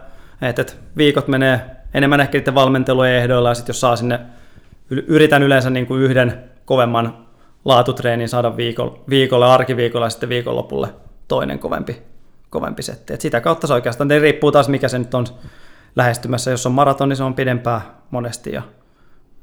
[0.42, 1.60] että, että viikot menee
[1.94, 4.20] enemmän ehkä niiden valmentelujen ehdoilla, ja sitten jos saa sinne,
[4.90, 7.26] yritän yleensä niin kuin yhden kovemman
[7.64, 10.88] laatutreenin saada viikolle, viikolle arkiviikolla ja sitten viikonlopulle
[11.28, 12.02] toinen kovempi,
[12.50, 13.12] kovempi setti.
[13.12, 15.26] Et sitä kautta se oikeastaan, ne riippuu taas mikä se nyt on
[15.96, 16.50] lähestymässä.
[16.50, 18.62] Jos on maratoni, niin se on pidempää monesti ja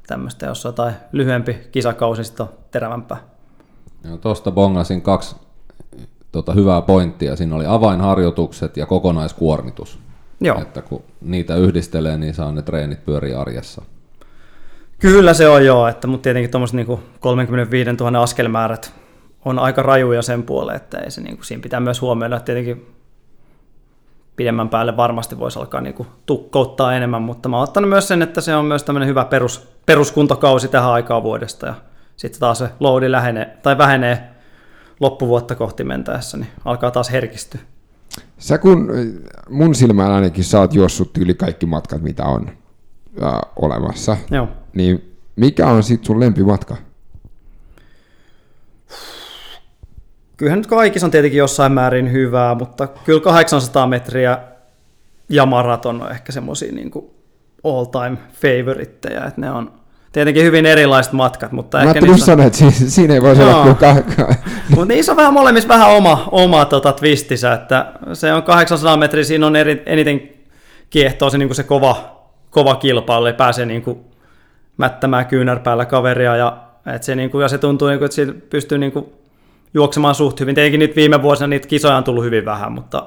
[0.07, 0.45] tämmöistä.
[0.45, 3.17] Jos on jotain lyhyempi kisakausi, sitten on terävämpää.
[4.21, 5.35] Tuosta bongasin kaksi
[6.31, 7.35] tota, hyvää pointtia.
[7.35, 9.99] Siinä oli avainharjoitukset ja kokonaiskuormitus.
[10.41, 10.61] Joo.
[10.61, 13.81] Että kun niitä yhdistelee, niin saa ne treenit pyöriä arjessa.
[14.99, 18.93] Kyllä se on joo, että, mutta tietenkin tuommoiset niin 35 000 askelmäärät
[19.45, 22.45] on aika rajuja sen puoleen, että ei se, niin kuin, siinä pitää myös huomioida, että
[22.45, 22.96] tietenkin
[24.37, 28.21] pidemmän päälle varmasti voisi alkaa niin kuin, tukkouttaa enemmän, mutta mä oon ottanut myös sen,
[28.21, 31.73] että se on myös tämmöinen hyvä perus, peruskuntokausi tähän aikaan vuodesta ja
[32.15, 34.29] sitten taas se loadi lähenee, tai vähenee
[34.99, 37.61] loppuvuotta kohti mentäessä, niin alkaa taas herkistyä.
[38.37, 38.91] Sä kun
[39.49, 42.49] mun silmään ainakin sä oot juossut yli kaikki matkat, mitä on
[43.23, 44.47] äh, olemassa, Joo.
[44.73, 46.75] niin mikä on sitten sun lempimatka?
[50.37, 54.37] Kyllähän nyt kaikissa on tietenkin jossain määrin hyvää, mutta kyllä 800 metriä
[55.29, 56.91] ja maraton on ehkä semmoisia niin
[57.63, 59.71] all time favoritteja, että ne on,
[60.11, 62.25] Tietenkin hyvin erilaiset matkat, mutta Mä ehkä niissä...
[62.25, 64.35] sanoa, että siinä, siinä ei voisi olla kuin
[64.69, 69.23] Mutta niissä on vähän molemmissa vähän oma, oma tota, twistissä, että se on 800 metriä,
[69.23, 70.21] siinä on eri, eniten
[70.89, 73.99] kiehtoo se, niin se kova, kova kilpailu, ei pääse niin kuin,
[74.77, 76.57] mättämään kyynärpäällä kaveria, ja,
[76.95, 79.05] et se, niin kuin, ja se tuntuu, niin kuin, että siitä pystyy niin kuin,
[79.77, 80.55] juoksemaan suht hyvin.
[80.55, 83.05] Tietenkin nyt viime vuosina niitä kisoja on tullut hyvin vähän, mutta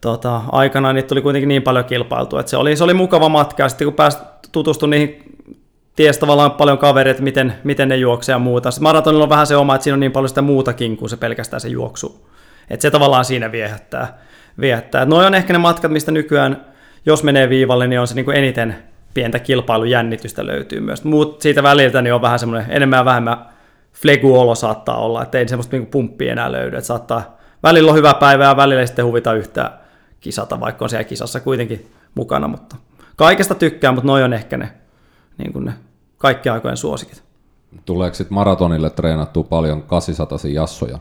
[0.00, 3.62] tota, aikana niitä tuli kuitenkin niin paljon kilpailtua, että se oli, se oli mukava matka,
[3.62, 4.18] ja sitten kun pääsi
[4.52, 5.36] tutustumaan niihin
[5.96, 8.70] ties tavallaan paljon kavereita, miten, miten ne juoksee ja muuta.
[8.70, 11.16] Sitten maratonilla on vähän se oma, että siinä on niin paljon sitä muutakin kuin se
[11.16, 12.28] pelkästään se juoksu.
[12.70, 14.18] Että se tavallaan siinä viehättää.
[14.60, 15.04] viehättää.
[15.04, 16.64] Noi on ehkä ne matkat, mistä nykyään,
[17.06, 18.76] jos menee viivalle, niin on se niin kuin eniten
[19.14, 21.04] pientä kilpailujännitystä löytyy myös.
[21.04, 23.51] Muut siitä väliltä niin on vähän semmoinen enemmän ja vähemmän
[24.02, 26.76] flegu-olo saattaa olla, että ei semmoista niin pumppia enää löydy.
[26.76, 29.70] Että saattaa, välillä on hyvä päivä ja välillä ei sitten huvita yhtään
[30.20, 32.76] kisata, vaikka on siellä kisassa kuitenkin mukana, mutta
[33.16, 34.72] kaikesta tykkää, mutta noin on ehkä ne
[35.38, 35.72] niin kuin ne
[36.18, 37.22] kaikki aikojen suosikit.
[37.84, 40.98] Tuleeko sitten maratonille treenattua paljon 800 jassoja?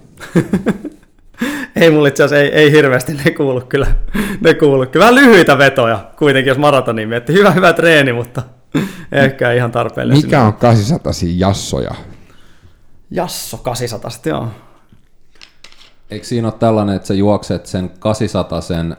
[1.75, 3.87] ei mulla itse asiassa, ei, ei hirveästi ne kuulu kyllä.
[4.41, 5.03] Ne kuulu kyllä.
[5.03, 7.35] Vähän lyhyitä vetoja kuitenkin, jos maratoniin miettii.
[7.35, 8.41] Hyvä, hyvä treeni, mutta
[9.11, 10.23] ehkä ihan tarpeellinen.
[10.23, 11.91] Mikä on 800 jassoja?
[13.11, 14.47] Jasso 800, joo.
[16.11, 18.97] Eikö siinä ole tällainen, että sä juokset sen 800 sen,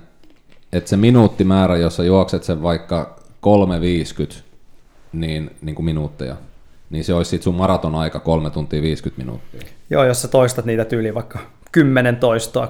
[0.73, 4.43] että se minuuttimäärä, jossa juokset sen vaikka 350,
[5.13, 6.37] niin, niin kuin minuutteja,
[6.91, 9.61] niin se olisi sitten sun maraton aika 3 tuntia 50 minuuttia.
[9.91, 11.39] Joo, jos sä toistat niitä tyyli vaikka
[11.73, 12.67] 10 toistoa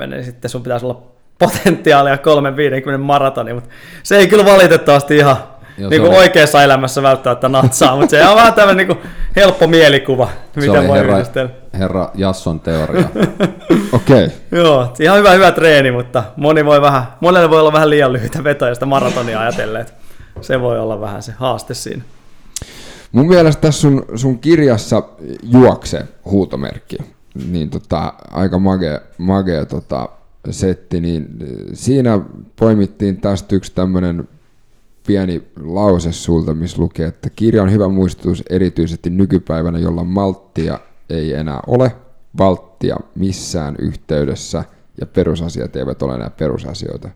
[0.00, 1.02] 3.50, niin sitten sun pitäisi olla
[1.38, 3.70] potentiaalia 3.50 maratoni, mutta
[4.02, 5.36] se ei kyllä valitettavasti ihan
[5.78, 6.18] Joo, niin kuin oli...
[6.18, 8.98] oikeassa elämässä välttämättä natsaa, mutta se on vähän tämmöinen niin
[9.36, 11.24] helppo mielikuva, se mitä voi herra,
[11.74, 13.08] herra Jasson teoria.
[13.92, 14.24] Okei.
[14.24, 14.30] Okay.
[14.62, 18.44] Joo, ihan hyvä, hyvä treeni, mutta moni voi vähän, monelle voi olla vähän liian lyhyitä
[18.44, 19.86] vetoja sitä maratonia ajatellen
[20.40, 22.02] se voi olla vähän se haaste siinä.
[23.12, 25.02] Mun mielestä tässä sun, sun kirjassa
[25.42, 26.96] juokse huutomerkki,
[27.48, 30.08] niin tota, aika magea, magea tota,
[30.50, 31.28] setti, niin
[31.72, 32.20] siinä
[32.56, 34.28] poimittiin tästä yksi tämmöinen
[35.06, 41.32] pieni lause sulta, missä lukee, että kirja on hyvä muistutus erityisesti nykypäivänä, jolla malttia ei
[41.32, 41.92] enää ole,
[42.38, 44.64] valttia missään yhteydessä
[45.00, 47.08] ja perusasiat eivät ole enää perusasioita.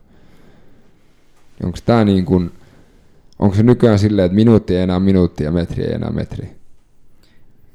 [1.65, 2.51] Onko tämä niin kuin
[3.41, 6.51] Onko se nykyään silleen, että minuutti ei enää minuutti ja metri ei enää metri?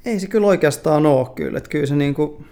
[0.05, 1.57] Ei se kyllä oikeastaan ole kyllä.
[1.57, 2.45] Että kyllä, se niinku,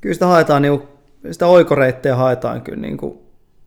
[0.00, 0.86] kyllä sitä haetaan, niinku,
[1.30, 3.25] sitä oikoreittejä haetaan kyllä niinku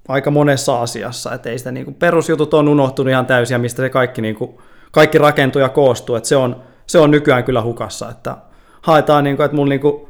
[0.10, 3.82] aika monessa asiassa, että ei sitä niin kuin perusjutut on unohtunut ihan täysin, ja mistä
[3.82, 4.58] se kaikki, niin kuin,
[4.92, 8.38] kaikki rakentuu ja koostuu, että se on, se on nykyään kyllä hukassa, että
[8.82, 10.08] haetaan, niin kuin, että mulla, niin kuin,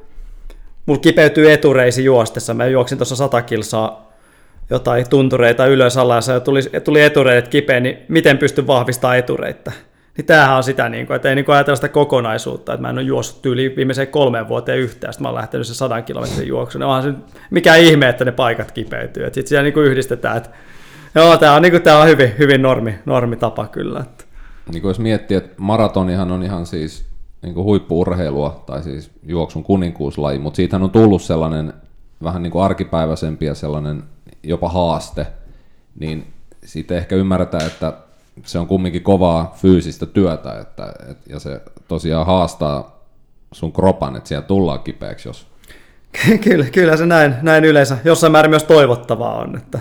[0.85, 4.09] mulla kipeytyy etureisi juostessa, mä juoksin tuossa sata kilsaa
[4.69, 9.71] jotain tuntureita ylös alas ja tuli, tuli etureidet kipeä, niin miten pystyn vahvistamaan etureita?
[10.19, 12.89] Niin tämähän on sitä, niin kuin, että ei niin kuin ajatella sitä kokonaisuutta, että mä
[12.89, 16.47] en ole juossut yli viimeiseen kolmeen vuoteen yhtään, sitten mä oon lähtenyt se sadan kilometrin
[16.47, 16.84] juoksuun.
[16.84, 17.13] Onhan se
[17.51, 19.25] mikä ihme, että ne paikat kipeytyy.
[19.25, 20.49] Sitten siellä niin kuin yhdistetään, että
[21.15, 23.99] joo, tämä on, niin kuin, tämä on hyvin, hyvin normi, normitapa kyllä.
[23.99, 24.23] Että.
[24.71, 27.05] Niin kuin jos miettii, että maratonihan on ihan siis
[27.41, 31.73] niin kuin huippuurheilua, tai siis juoksun kuninkuuslaji, mutta siitä on tullut sellainen
[32.23, 34.03] vähän niin kuin arkipäiväisempi ja sellainen
[34.43, 35.27] jopa haaste,
[35.99, 37.93] niin siitä ehkä ymmärretään, että
[38.45, 43.06] se on kumminkin kovaa fyysistä työtä, että, et, ja se tosiaan haastaa
[43.52, 45.47] sun kropan, että siellä tullaan kipeäksi, jos...
[46.43, 49.80] kyllä, kyllä se näin, näin yleensä jossain määrin myös toivottavaa on, että,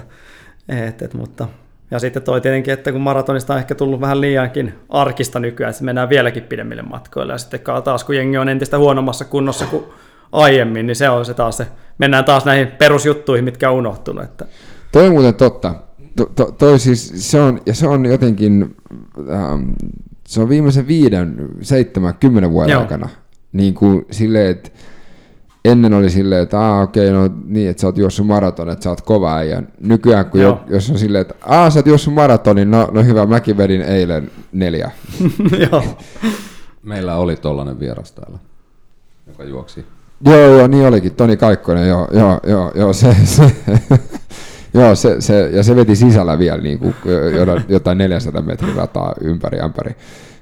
[0.68, 1.48] et, et, mutta
[1.90, 5.84] ja sitten toi tietenkin, että kun maratonista on ehkä tullut vähän liiankin arkista nykyään, että
[5.84, 9.84] mennään vieläkin pidemmille matkoille, ja sitten taas kun jengi on entistä huonommassa kunnossa kuin
[10.32, 11.66] aiemmin, niin se on se taas se,
[11.98, 14.24] mennään taas näihin perusjuttuihin, mitkä on unohtunut.
[14.24, 14.44] Että.
[14.92, 15.74] Toi on muuten totta.
[16.18, 18.76] To, to, toi siis, se on, ja se on jotenkin,
[19.30, 19.70] ähm,
[20.26, 22.80] se on viimeisen viiden, seitsemän, kymmenen vuoden Joo.
[22.80, 23.08] aikana,
[23.52, 24.70] niin kuin silleen, että
[25.64, 28.82] ennen oli silleen, että ah, okei, okay, no niin, että sä oot juossut maraton, että
[28.82, 32.14] sä oot kova ja nykyään kun jo, jos on silleen, että ah, sä oot juossut
[32.14, 34.90] maratonin, no, no hyvä, mäkin vedin eilen neljä.
[35.70, 35.84] Joo.
[36.82, 38.38] Meillä oli tollanen vieras täällä,
[39.26, 39.84] joka juoksi
[40.24, 41.14] Joo, joo, niin olikin.
[41.14, 43.52] Toni Kaikkonen, joo, joo, joo, joo se, se,
[44.74, 46.94] joo, se, se, ja se veti sisällä vielä niin kuin,
[47.68, 49.96] jotain 400 metriä rataa ympäri ämpäri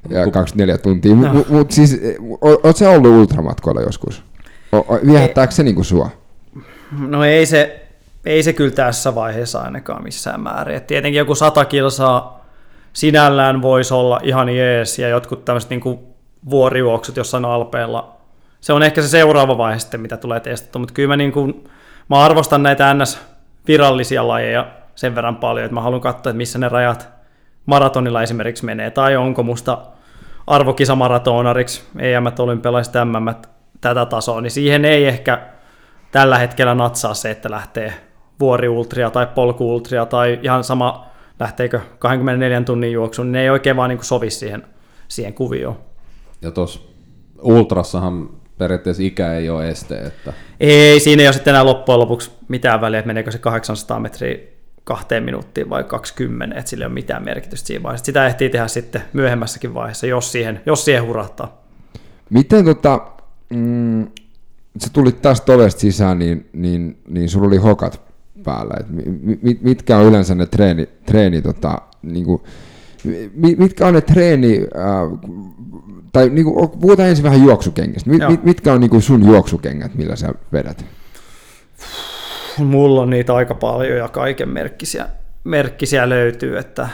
[0.09, 1.15] ja 24 tuntia.
[1.15, 1.33] No.
[1.33, 2.01] Mutta mut siis,
[2.41, 4.23] oot se ollut ultramatkoilla joskus?
[5.07, 6.11] Viehättääkö se niin kuin sua?
[6.99, 7.87] No ei se,
[8.25, 10.77] ei se kyllä tässä vaiheessa ainakaan missään määrin.
[10.77, 12.47] Et tietenkin joku sata kilsaa
[12.93, 15.99] sinällään voisi olla ihan jees, ja jotkut tämmöiset niin
[16.51, 18.17] vuorijuoksut jossain alpeella
[18.67, 21.65] se on ehkä se seuraava vaihe sitten, mitä tulee testattua, mutta kyllä mä, niin kuin,
[22.11, 22.91] mä arvostan näitä
[23.67, 27.09] NS-virallisia lajeja sen verran paljon, että mä haluan katsoa, että missä ne rajat
[27.67, 29.79] maratonilla esimerkiksi menee, tai onko musta
[30.47, 33.35] arvokisamaratonariksi, EM-olympialaiset MM
[33.81, 35.41] tätä tasoa, niin siihen ei ehkä
[36.13, 37.93] tällä hetkellä natsaa se, että lähtee
[38.41, 41.07] vuoriultria tai polkuultria tai ihan sama
[41.41, 44.67] lähteekö 24 tunnin juoksuun, niin ne ei oikein vaan niin sovi siihen,
[45.09, 45.77] siihen kuvioon.
[46.43, 46.81] Ja tuossa
[47.43, 49.99] ultrassahan periaatteessa ikä ei ole este.
[49.99, 50.33] Että...
[50.61, 54.39] Ei, siinä ei ole sitten enää loppujen lopuksi mitään väliä, että meneekö se 800 metriä
[54.85, 58.05] kahteen minuuttiin vai 20, että sillä ei ole mitään merkitystä siinä vaiheessa.
[58.05, 61.65] Sitä ehtii tehdä sitten myöhemmässäkin vaiheessa, jos siihen, jos siihen hurahtaa.
[62.31, 63.07] Miten tota,
[63.51, 64.07] mm,
[64.79, 68.01] sä tulit tästä ovesta sisään, niin, niin, niin sulla oli hokat
[68.45, 68.75] päällä.
[68.81, 68.87] Et
[69.43, 72.43] mit, mitkä on yleensä ne treeni, treeni tota, niin kuin,
[73.59, 75.21] mitkä on ne treeni, äh,
[76.13, 78.11] tai niin kuin, puhutaan ensin vähän juoksukengistä.
[78.11, 80.85] Mit, mit, mitkä on niin kuin sun juoksukengät, millä sä vedät?
[82.59, 85.09] Mulla on niitä aika paljon ja kaiken merkkisiä,
[85.45, 86.89] merkkisiä löytyy, että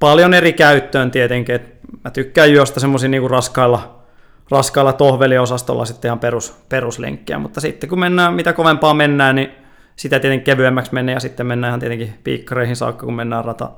[0.00, 1.60] paljon eri käyttöön tietenkin.
[2.04, 4.02] Mä tykkään juosta semmoisia niin raskailla,
[4.50, 9.50] raskailla tohveliosastolla sitten ihan perus, peruslenkkiä, mutta sitten kun mennään, mitä kovempaa mennään, niin
[9.96, 13.70] sitä tietenkin kevyemmäksi menee ja sitten mennään ihan tietenkin piikkareihin saakka, kun mennään rata,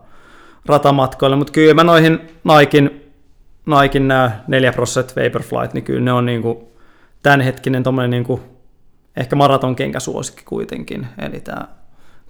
[0.67, 3.13] ratamatkoille, mutta kyllä mä noihin Naikin,
[3.67, 6.73] Naikin nämä 4 prosent Vaporflight, niin kyllä ne on niinku
[7.23, 8.41] tämänhetkinen tommonen niinku,
[9.17, 11.69] ehkä maraton kenkäsuosikki kuitenkin, eli tämä,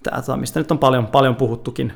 [0.02, 1.92] tämä, mistä nyt on paljon, paljon puhuttukin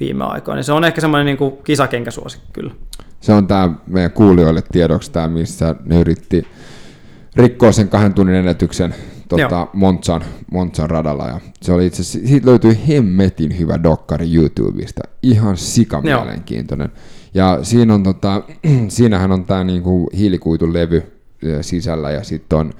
[0.00, 2.74] viime aikoina, niin se on ehkä semmoinen niinku kisakenkäsuosikki kyllä.
[3.20, 6.46] Se on tämä meidän kuulijoille tiedoksi tämä, missä ne yritti
[7.36, 8.94] rikkoa sen kahden tunnin ennätyksen
[9.28, 11.26] tota, Monzan, Monzan radalla.
[11.26, 15.02] Ja se oli itse siitä löytyi hemmetin hyvä dokkari YouTubesta.
[15.22, 16.92] Ihan sikamielenkiintoinen.
[17.34, 18.42] Ja siinä on, tota,
[18.88, 21.02] siinähän on tämä niinku hiilikuitulevy
[21.60, 22.72] sisällä ja sitten on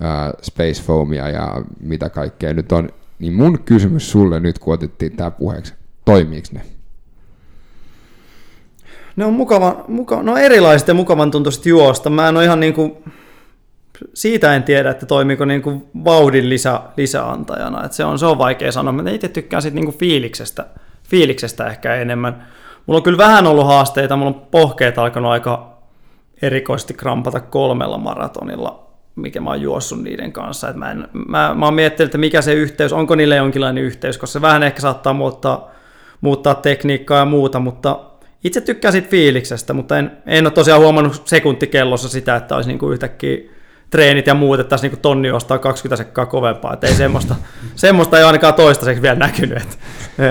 [0.00, 2.88] ää, Space Foamia ja mitä kaikkea nyt on.
[3.18, 5.74] Niin mun kysymys sulle nyt, kun otettiin tämä puheeksi,
[6.04, 6.62] toimiiko ne?
[9.16, 12.10] Ne on mukava, muka, no erilaiset ja mukavan tuntuiset juosta.
[12.10, 12.96] Mä en ole ihan niin kuin
[14.14, 17.84] siitä en tiedä, että toimiko niin kuin vauhdin lisä, lisäantajana.
[17.84, 18.92] Että se, on, se on vaikea sanoa.
[18.92, 20.66] Mä itse tykkään siitä niin kuin fiiliksestä,
[21.10, 22.46] fiiliksestä ehkä enemmän.
[22.86, 24.16] Mulla on kyllä vähän ollut haasteita.
[24.16, 25.78] Mulla on pohkeet alkanut aika
[26.42, 30.68] erikoisesti krampata kolmella maratonilla, mikä mä oon juossut niiden kanssa.
[30.68, 34.18] Että mä, en, mä, mä oon miettinyt, että mikä se yhteys, onko niille jonkinlainen yhteys,
[34.18, 35.70] koska se vähän ehkä saattaa muuttaa,
[36.20, 38.00] muuttaa tekniikkaa ja muuta, mutta
[38.44, 42.78] itse tykkään siitä fiiliksestä, mutta en, en ole tosiaan huomannut sekuntikellossa sitä, että olisi niin
[42.78, 43.38] kuin yhtäkkiä
[43.90, 47.34] treenit ja muut, että tässä niin tonni ostaa 20 sekkaa kovempaa, että ei semmoista,
[47.74, 49.58] semmoista ei ainakaan toistaiseksi vielä näkynyt.
[49.58, 49.78] Et,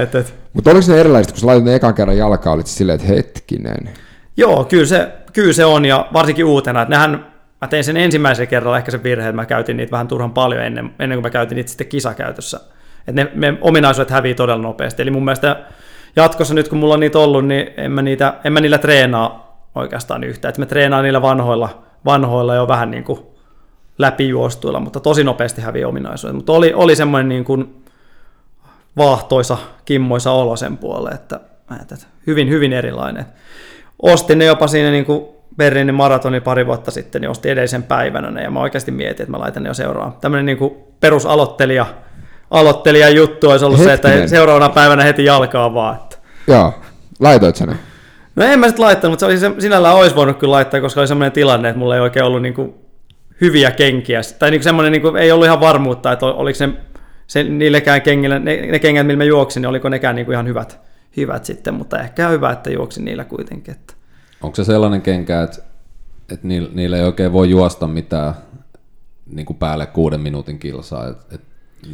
[0.02, 0.34] et, et.
[0.54, 3.90] Mutta oliko ne erilaiset, kun sä laitit ne ekan kerran jalkaa, olit silleen, että hetkinen.
[4.38, 7.26] Joo, kyllä se, kyllä se on, ja varsinkin uutena, että nehän,
[7.62, 10.64] mä tein sen ensimmäisen kerralla ehkä se virhe, että mä käytin niitä vähän turhan paljon
[10.64, 12.60] ennen, ennen kuin mä käytin niitä sitten kisakäytössä.
[13.08, 15.02] Että ne, ne ominaisuudet hävii todella nopeasti.
[15.02, 15.66] Eli mun mielestä
[16.16, 19.58] jatkossa nyt kun mulla on niitä ollut, niin en mä, niitä, en mä niillä treenaa
[19.76, 20.50] oikeastaan yhtään.
[20.50, 23.20] Että mä treenaan niillä vanhoilla, vanhoilla jo vähän niin kuin
[23.98, 26.36] läpijuostuilla, mutta tosi nopeasti hävii ominaisuudet.
[26.36, 27.84] Mutta oli, oli semmoinen niin kuin
[28.98, 31.40] vaahtoisa, kimmoisa olo sen puolelle, että,
[31.82, 31.96] että
[32.28, 33.26] hyvin, hyvin erilainen.
[34.02, 35.26] Ostin ne jopa siinä niin kuin
[35.58, 39.32] Berliinin maratoni pari vuotta sitten, niin ostin edellisen päivänä ne, ja mä oikeasti mietin, että
[39.32, 40.14] mä laitan ne jo seuraan.
[40.22, 41.86] Tämmöinen niin kuin perusaloittelija,
[42.52, 44.18] aloittelija juttu olisi ollut Hetkinen.
[44.18, 45.96] se, että seuraavana päivänä heti jalkaa vaan.
[45.96, 46.18] Että.
[46.48, 46.74] Joo,
[47.20, 47.80] laitoit sen?
[48.36, 51.02] No en mä sitten laittanut, mutta se oli se, sinällään olisi voinut kyllä laittaa, koska
[51.02, 52.76] oli semmoinen tilanne, että mulla ei oikein ollut niin kuin
[53.42, 54.22] hyviä kenkiä.
[54.40, 56.70] Tai niin semmoinen, niin kuin, ei ollut ihan varmuutta, että oliko se,
[57.28, 60.48] se niillekään kengillä, ne, ne kengät, millä mä juoksin, niin oliko nekään niin kuin ihan
[60.48, 60.80] hyvät,
[61.18, 63.74] hyvät sitten, mutta ehkä hyvä, että juoksin niillä kuitenkin.
[63.74, 63.94] Että.
[64.42, 65.58] Onko se sellainen kenkä, että,
[66.34, 68.34] että niillä, niillä ei oikein voi juosta mitään
[69.26, 71.48] niin kuin päälle kuuden minuutin kilsaa, että, että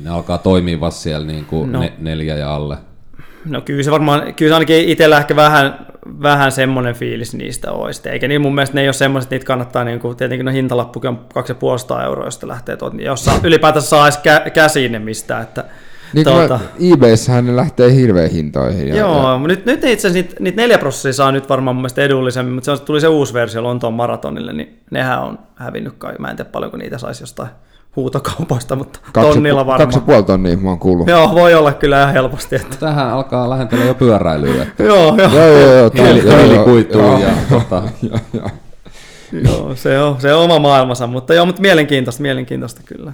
[0.03, 1.79] ne alkaa toimia vasta siellä niin kuin no.
[1.79, 2.77] ne, neljä ja alle?
[3.45, 5.88] No kyllä se varmaan, kyllä se ainakin itsellä ehkä vähän,
[6.21, 8.09] vähän semmoinen fiilis niistä olisi.
[8.09, 10.51] Eikä niin mun mielestä ne ei ole semmoiset, että niitä kannattaa, niin kuin, tietenkin no
[10.51, 14.99] hintalappukin on 250 euroa, josta lähtee tuot, niin jos ylipäätänsä saa edes kä- käsiin ne
[14.99, 15.43] mistään.
[15.43, 15.65] Että,
[16.13, 16.59] niin tuota,
[16.93, 18.87] eBayssähän ne lähtee hirveän hintoihin.
[18.87, 19.47] Ja, joo, ja...
[19.47, 22.77] nyt, nyt itse asiassa niitä, niitä neljä prosessia saa nyt varmaan mun mielestä edullisemmin, mutta
[22.77, 26.15] se tuli se uusi versio Lontoon maratonille, niin nehän on hävinnyt kai.
[26.19, 27.49] Mä en tiedä paljonko niitä saisi jostain
[27.95, 29.89] huutokaupoista, mutta kaksi, tonnilla varmaan.
[29.89, 31.08] Kaksi puoli tonnia mä oon kuullut.
[31.08, 32.56] Joo, voi olla kyllä ihan helposti.
[32.56, 32.77] Että...
[32.79, 34.67] Tähän alkaa lähentellä jo pyöräilyä.
[34.79, 35.29] joo, joo.
[35.34, 37.84] joo, joo, joo, Hiilikuituu ja tota...
[39.32, 43.13] joo, se on, se on oma maailmansa, mutta joo, mutta mielenkiintoista, mielenkiintoista kyllä.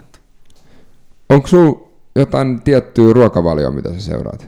[1.30, 4.48] Onko sulla jotain tiettyä ruokavalioa, mitä sä seuraat?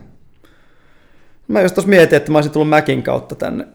[1.47, 3.67] Mä just tuossa mietin, että mä olisin tullut Mäkin kautta tänne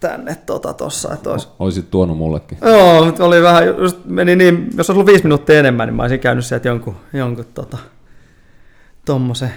[0.00, 1.14] tänne tota, tossa.
[1.14, 1.48] Että olisi...
[1.58, 2.58] Olisit tuonut mullekin.
[2.60, 6.02] Joo, mutta oli vähän, just meni niin, jos olisi ollut viisi minuuttia enemmän, niin mä
[6.02, 7.78] olisin käynyt sieltä jonkun, jonkun tota,
[9.04, 9.52] tommosen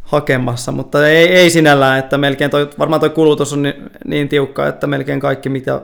[0.00, 4.66] hakemassa, mutta ei, ei sinällään, että melkein toi, varmaan toi kulutus on niin, niin tiukka,
[4.66, 5.80] että melkein kaikki mitä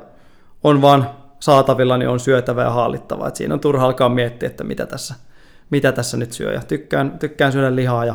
[0.62, 3.28] on vaan saatavilla, niin on syötävä ja haalittava.
[3.28, 5.14] Et siinä on turha alkaa miettiä, että mitä tässä,
[5.70, 6.52] mitä tässä nyt syö.
[6.52, 8.14] Ja tykkään, tykkään syödä lihaa ja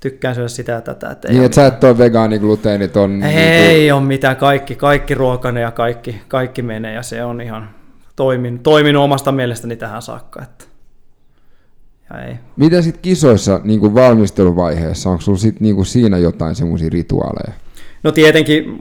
[0.00, 1.10] tykkään syödä sitä ja tätä.
[1.10, 3.22] Että niin, että sä et ole vegaani, gluteenit on...
[3.22, 3.94] Ei niin kuin...
[3.94, 7.70] ole mitään, kaikki, kaikki ruokane ja kaikki, kaikki menee ja se on ihan
[8.16, 10.42] toiminut, toiminut omasta mielestäni tähän saakka.
[10.42, 10.64] Että...
[12.10, 12.34] Ja ei.
[12.56, 17.52] Mitä sitten kisoissa niin kuin valmisteluvaiheessa, onko sulla sit, niin kuin siinä jotain semmoisia rituaaleja?
[18.02, 18.78] No tietenkin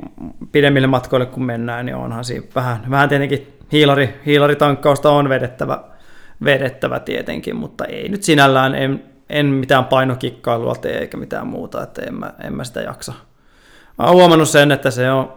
[0.52, 5.84] pidemmille matkoille kun mennään, niin onhan siinä vähän, vähän tietenkin hiilari, hiilaritankkausta on vedettävä,
[6.44, 12.02] vedettävä tietenkin, mutta ei nyt sinällään, en, en mitään painokikkailua tee eikä mitään muuta, että
[12.02, 13.14] en mä, en mä sitä jaksa.
[13.98, 15.34] Mä oon huomannut sen, että se on,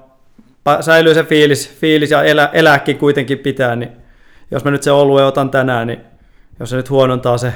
[0.81, 3.91] säilyy se fiilis, fiilis ja elä, elääkin kuitenkin pitää, niin
[4.51, 6.01] jos mä nyt se olue otan tänään, niin
[6.61, 7.53] jos se nyt huonontaa se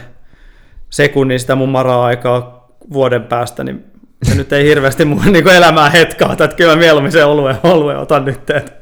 [0.90, 3.84] sekunnin sitä mun mara-aikaa vuoden päästä, niin
[4.26, 7.98] se nyt ei hirveästi mun niin elämää hetkaa, että kyllä mä mieluummin se olue, olue
[7.98, 8.50] otan nyt.
[8.50, 8.72] Että,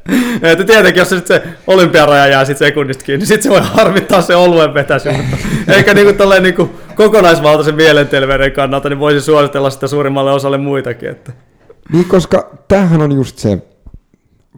[0.42, 3.60] että tietenkin, jos se, sit se olympiaraja jää sit sekunnista kiinni, niin sitten se voi
[3.62, 5.08] harmittaa se oluen vetäisy.
[5.68, 11.08] Eikä niin kuin, niin kuin kokonaisvaltaisen mielenterveyden kannalta, niin voisi suositella sitä suurimmalle osalle muitakin.
[11.08, 11.32] Että.
[11.92, 13.58] Niin, koska tämähän on just se,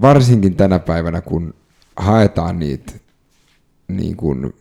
[0.03, 1.55] varsinkin tänä päivänä, kun
[1.97, 2.93] haetaan niitä
[3.89, 4.55] niin kuin,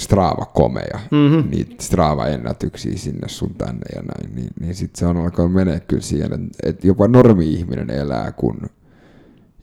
[0.00, 1.50] Strava-komeja, mm-hmm.
[1.50, 6.02] niitä Strava-ennätyksiä sinne sun tänne ja näin, niin, niin sitten se on alkanut menee kyllä
[6.02, 8.56] siihen, että jopa normi-ihminen elää kuin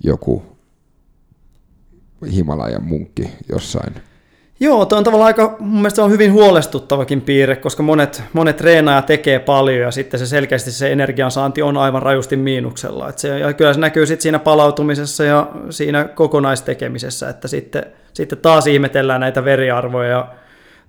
[0.03, 0.43] joku
[2.31, 3.93] Himalajan munkki jossain.
[4.59, 8.57] Joo, tuo on tavallaan aika, mun mielestä se on hyvin huolestuttavakin piirre, koska monet, monet
[8.57, 13.09] treenaaja tekee paljon ja sitten se selkeästi se energiansaanti on aivan rajusti miinuksella.
[13.09, 17.83] Et se, ja kyllä se näkyy sitten siinä palautumisessa ja siinä kokonaistekemisessä, että sitten,
[18.17, 20.27] sitten taas ihmetellään näitä veriarvoja ja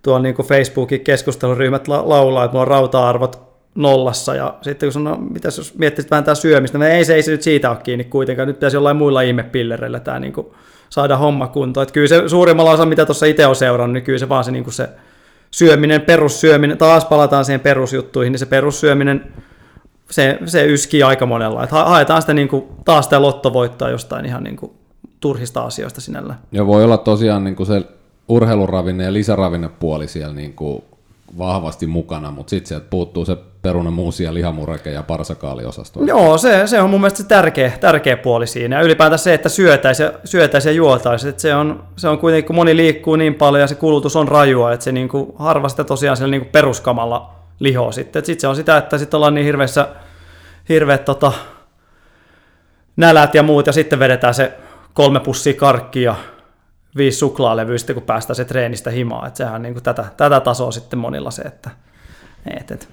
[0.03, 5.17] tuolla niin Facebookin keskusteluryhmät la, laulaa, että mulla on rauta-arvot nollassa ja sitten kun sanoo,
[5.17, 8.05] mitä jos miettisit vähän tämä syömistä, niin ei se, ei se nyt siitä ole kiinni
[8.05, 10.47] kuitenkaan, nyt pitäisi jollain muilla ihmepillereillä tämä niin kuin
[10.91, 11.83] saada homma kuntoon.
[11.83, 14.51] Että kyllä se suurimmalla osa, mitä tuossa itse on seurannut, niin kyllä se vaan se,
[14.51, 14.89] niin kuin se
[15.51, 19.33] syöminen, perussyöminen, taas palataan siihen perusjuttuihin, niin se perussyöminen,
[20.11, 21.65] se, se yskii aika monella.
[21.65, 24.73] Että haetaan sitä niin kuin, taas sitä lottovoittoa jostain ihan niin kuin,
[25.21, 26.35] turhista asioista sinällä.
[26.53, 27.83] Ja voi olla tosiaan niin kuin se
[28.29, 30.83] urheiluravinne ja lisäravinnepuoli siellä niin kuin
[31.39, 36.05] vahvasti mukana, mutta sitten sieltä puuttuu se perunamuusi ja lihamureke ja parsakaaliosasto.
[36.05, 38.77] Joo, se, se on mun mielestä se tärkeä, tärkeä puoli siinä.
[38.77, 41.29] Ja ylipäätään se, että syötäisi ja, syötäisi ja juotaisi.
[41.29, 44.29] Että se, on, se on kuitenkin, kun moni liikkuu niin paljon ja se kulutus on
[44.29, 48.25] rajua, että se niin kuin, harva sitä tosiaan siellä niin kuin peruskamalla lihoo sitten.
[48.25, 49.89] Sitten se on sitä, että sitten ollaan niin hirveässä,
[50.69, 51.33] hirveät tota,
[52.97, 54.53] nälät ja muut, ja sitten vedetään se
[54.99, 56.17] kolme pussia karkkia
[56.97, 59.27] viisi suklaalevyä sitten, kun päästään se treenistä himaan.
[59.27, 61.71] Että sehän on niin kuin tätä, tätä tasoa sitten monilla se, että
[62.61, 62.89] et, et.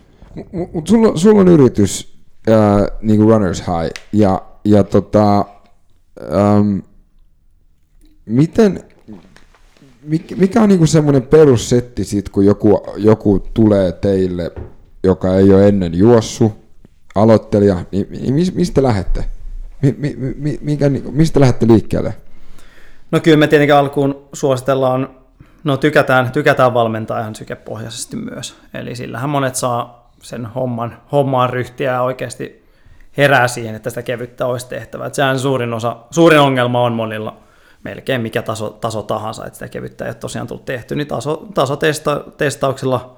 [0.74, 2.18] Mutta sulla, sulla on yritys,
[2.50, 5.46] äh, niin kuin Runners High, ja, ja tota,
[6.34, 6.78] ähm,
[8.26, 8.84] miten,
[10.38, 14.52] mikä on niinku semmoinen perussetti sit, kun joku, joku tulee teille,
[15.04, 16.52] joka ei ole ennen juossut,
[17.16, 19.35] aloittelija, niin, niin mistä lähette?
[19.98, 22.14] Mi, mi, mikä, niinku, mistä lähdette liikkeelle?
[23.12, 25.10] No kyllä me tietenkin alkuun suositellaan,
[25.64, 28.56] no tykätään, tykätään valmentaa ihan sykepohjaisesti myös.
[28.74, 32.66] Eli sillähän monet saa sen homman, hommaan ryhtiä ja oikeasti
[33.18, 35.06] herää siihen, että sitä kevyttä olisi tehtävä.
[35.06, 37.38] Että sehän suurin, osa, suurin ongelma on monilla
[37.84, 41.48] melkein mikä taso, taso tahansa, että sitä kevyttä ei ole tosiaan tullut tehty, niin taso,
[41.54, 43.18] tasotestauksilla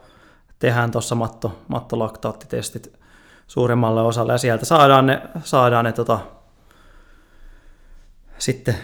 [0.59, 2.93] tehdään tuossa matto, mattolaktaattitestit
[3.47, 6.19] suuremmalle osalle ja sieltä saadaan ne, saadaan ne tota,
[8.37, 8.75] sitten,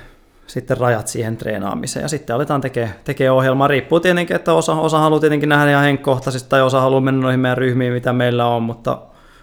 [0.48, 3.68] sitten rajat siihen treenaamiseen ja sitten aletaan tekemään tekee ohjelmaa.
[3.68, 7.40] Riippuu tietenkin, että osa, osa haluaa tietenkin nähdä ihan henkkohtaisesti tai osa haluaa mennä noihin
[7.40, 9.02] meidän ryhmiin, mitä meillä on, mutta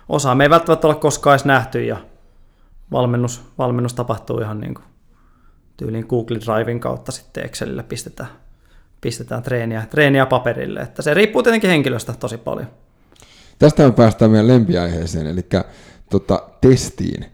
[0.08, 1.96] osa me ei välttämättä ole koskaan edes nähty ja
[2.92, 4.84] valmennus, valmennus tapahtuu ihan niin kuin
[5.76, 8.28] tyyliin Google Drivein kautta sitten Excelillä pistetään,
[9.00, 10.80] pistetään treeniä, treeniä paperille.
[10.80, 12.66] Että se riippuu tietenkin henkilöstä tosi paljon.
[13.58, 15.46] Tästä me päästään meidän lempiaiheeseen, eli
[16.10, 17.26] tota, testiin.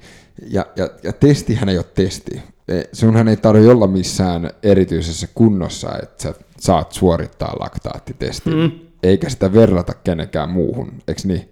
[0.51, 2.43] Ja, ja, ja testihän ei ole testi.
[2.69, 8.71] E, sunhan ei tarvitse olla missään erityisessä kunnossa, että sä saat suorittaa laktaattitestin, mm.
[9.03, 11.49] eikä sitä verrata kenenkään muuhun, eikö niin?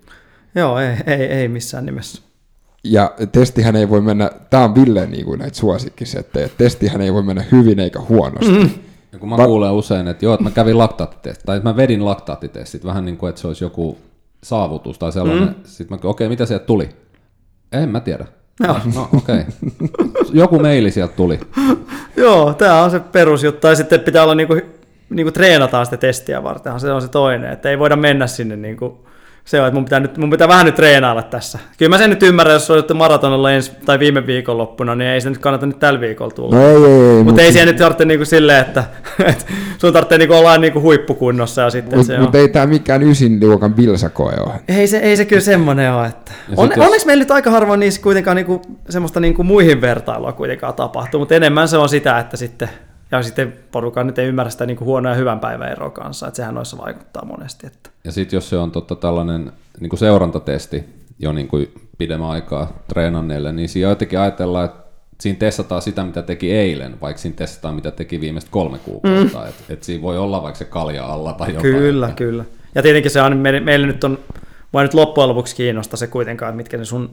[0.55, 2.23] Joo, ei, ei, ei missään nimessä.
[2.85, 7.23] Ja testihän ei voi mennä, tämä on Ville niin kuin näitä suosikkisettejä, testihän ei voi
[7.23, 8.59] mennä hyvin eikä huonosti.
[8.59, 8.71] Mm.
[9.13, 11.77] Ja kun mä Va- kuulen usein, että joo, että mä kävin laktaattitestit, tai että mä
[11.77, 13.99] vedin laktaattitestit, vähän niin kuin, että se olisi joku
[14.45, 15.49] saavutus tai sellainen.
[15.49, 15.55] Mm.
[15.65, 16.89] Sitten mä okei, okay, mitä sieltä tuli?
[17.73, 18.27] En mä tiedä.
[18.61, 19.41] No, no okei.
[19.41, 20.25] Okay.
[20.33, 21.41] Joku meili sieltä tuli.
[22.17, 23.61] Joo, tämä on se perusjuttu.
[23.61, 24.61] Tai sitten pitää olla niinku,
[25.11, 26.81] niinku treenataan sitä testiä varten.
[26.81, 29.04] Se on se toinen, että ei voida mennä sinne niinku
[29.45, 31.59] se on, että mun pitää, nyt, mun pitää vähän nyt treenailla tässä.
[31.79, 35.31] Kyllä mä sen nyt ymmärrän, jos olitte maratonilla ensi, tai viime viikonloppuna, niin ei se
[35.31, 36.57] nyt kannata nyt tällä viikolla tulla.
[36.57, 37.25] No ei, ei, ei.
[37.25, 38.85] Mutta ei siellä nyt tarvitse niinku silleen, että,
[39.31, 39.45] että
[39.79, 41.63] sun tarvitsee niinku olla niinku huippukunnossa.
[41.63, 44.61] Ja sitten Mutta mut ei tämä mikään ysin luokan bilsakoe ole.
[44.69, 46.07] Ei se, ei se kyllä semmoinen ole.
[46.07, 46.33] Että.
[46.57, 46.87] On, jos...
[46.87, 51.35] Onneksi meillä nyt aika harvoin niissä kuitenkaan niinku, semmoista niinku muihin vertailua kuitenkaan tapahtuu, mutta
[51.35, 52.69] enemmän se on sitä, että sitten
[53.11, 56.27] ja sitten porukan nyt ei ymmärrä sitä niin kuin huono ja hyvän päivän eroa kanssa,
[56.27, 57.67] että sehän noissa vaikuttaa monesti.
[57.67, 57.91] Että.
[58.05, 60.85] Ja sitten jos se on totta tällainen niin kuin seurantatesti
[61.19, 64.85] jo niin kuin pidemmän aikaa treenanneille, niin siinä jotenkin ajatellaan, että
[65.21, 69.39] siinä testataan sitä, mitä teki eilen, vaikka siinä testataan, mitä teki viimeiset kolme kuukautta.
[69.39, 69.49] Mm.
[69.49, 71.63] Että et siinä voi olla vaikka se kalja alla tai jotain.
[71.63, 72.17] Kyllä, että.
[72.17, 72.45] kyllä.
[72.75, 74.19] Ja tietenkin se on, meille, meille nyt on,
[74.73, 77.11] mua nyt loppujen lopuksi kiinnostaa se kuitenkaan, että mitkä ne sun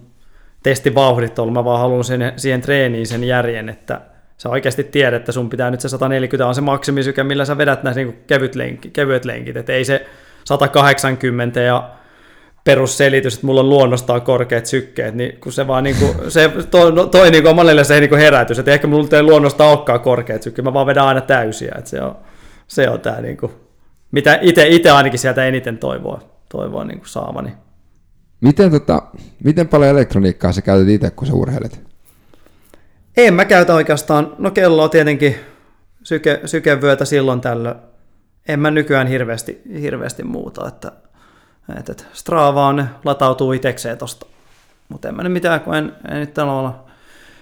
[0.64, 1.54] testivauhdit on.
[1.54, 4.02] Mä vaan haluan sen, siihen treeniin sen järjen, että
[4.42, 7.84] sä oikeasti tiedät, että sun pitää nyt se 140 on se maksimisyke, millä sä vedät
[7.84, 10.06] näissä niin kevyt lenki, kevyet lenkit, että ei se
[10.46, 11.89] 180 ja
[12.64, 16.92] perusselitys, että mulla on luonnostaan korkeat sykkeet, niin kun se vaan niin kuin, se toi,
[16.92, 20.00] no, toi niin kuin monelle se niin kuin herätys, että ehkä mulla ei luonnosta olekaan
[20.00, 22.16] korkeat sykkeet, mä vaan vedän aina täysiä, että se on,
[22.68, 23.52] se on tämä niin kuin,
[24.12, 27.54] mitä itse, itse ainakin sieltä eniten toivoa, toivoa niin kuin saavani.
[28.42, 29.04] Miten, tota,
[29.44, 31.91] miten paljon elektroniikkaa sä käytät itse, kun sä urheilet?
[33.18, 35.36] En mä käytä oikeastaan, no kello on tietenkin
[36.03, 37.76] syke, sykevyötä silloin tällöin.
[38.47, 40.91] En mä nykyään hirveästi, hirveästi muuta, että,
[41.80, 44.26] että, että Stravaan latautuu itsekseen tosta.
[44.89, 46.86] Mutta en mä nyt mitään, kun en, en nyt olla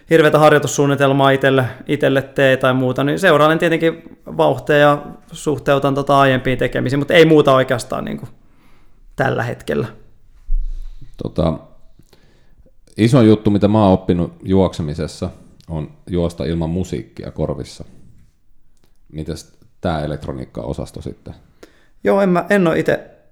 [0.10, 6.58] hirveätä harjoitussuunnitelmaa itselle, itselle tee tai muuta, niin seuraan tietenkin vauhteja ja suhteutan tota aiempiin
[6.58, 8.30] tekemisiin, mutta ei muuta oikeastaan niin kuin
[9.16, 9.88] tällä hetkellä.
[11.24, 11.60] Tota,
[12.98, 15.30] iso juttu, mitä mä oon oppinut juoksemisessa,
[15.70, 17.86] on juosta ilman musiikkia korvissa.
[19.12, 21.34] Mites tämä elektroniikka-osasto sitten?
[22.04, 22.78] Joo, en, mä, en ole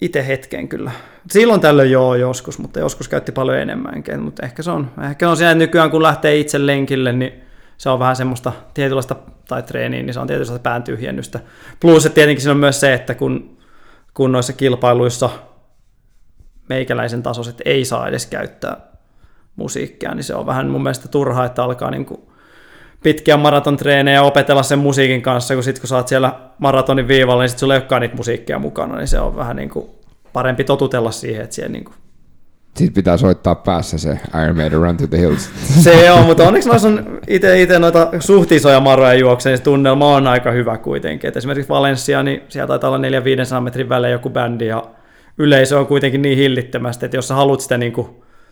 [0.01, 0.91] itse hetken kyllä.
[1.29, 4.19] Silloin tällöin joo joskus, mutta joskus käytti paljon enemmänkin.
[4.19, 7.33] Mutta ehkä se on, ehkä on siinä nykyään, kun lähtee itse lenkille, niin
[7.77, 9.15] se on vähän semmoista tietynlaista,
[9.47, 11.39] tai treeniin, niin se on tietynlaista pään tyhjennystä.
[11.79, 13.57] Plus että tietenkin siinä on myös se, että kun,
[14.13, 15.29] kun noissa kilpailuissa
[16.69, 18.86] meikäläisen tasoiset ei saa edes käyttää
[19.57, 22.21] musiikkia, niin se on vähän mun mielestä turhaa, että alkaa niin kuin
[23.03, 27.49] pitkiä maratontreenejä opetella sen musiikin kanssa, kun sitten kun sä oot siellä maratonin viivalla, niin
[27.49, 29.85] sit sulla ei olekaan niitä musiikkia mukana, niin se on vähän niin kuin
[30.33, 31.95] parempi totutella siihen, että siellä niin kuin
[32.75, 35.49] Siitä pitää soittaa päässä se Iron Maiden Run to the Hills.
[35.83, 39.63] Se on, mutta onneksi noissa on itse, itse noita suht isoja maroja juokseen, niin se
[39.63, 41.27] tunnelma on aika hyvä kuitenkin.
[41.27, 43.07] Et esimerkiksi Valencia, niin siellä taitaa olla
[43.57, 44.83] 400-500 metrin välein joku bändi ja
[45.37, 48.07] yleisö on kuitenkin niin hillittömästi, että jos sä haluat sitä niin kuin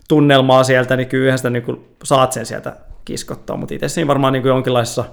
[0.08, 4.34] tunnelmaa sieltä, niin kyllähän sitä niin kuin saat sen sieltä kiskottaa, mutta itse siinä varmaan
[4.34, 5.06] niin kuin jonkinlaisessa,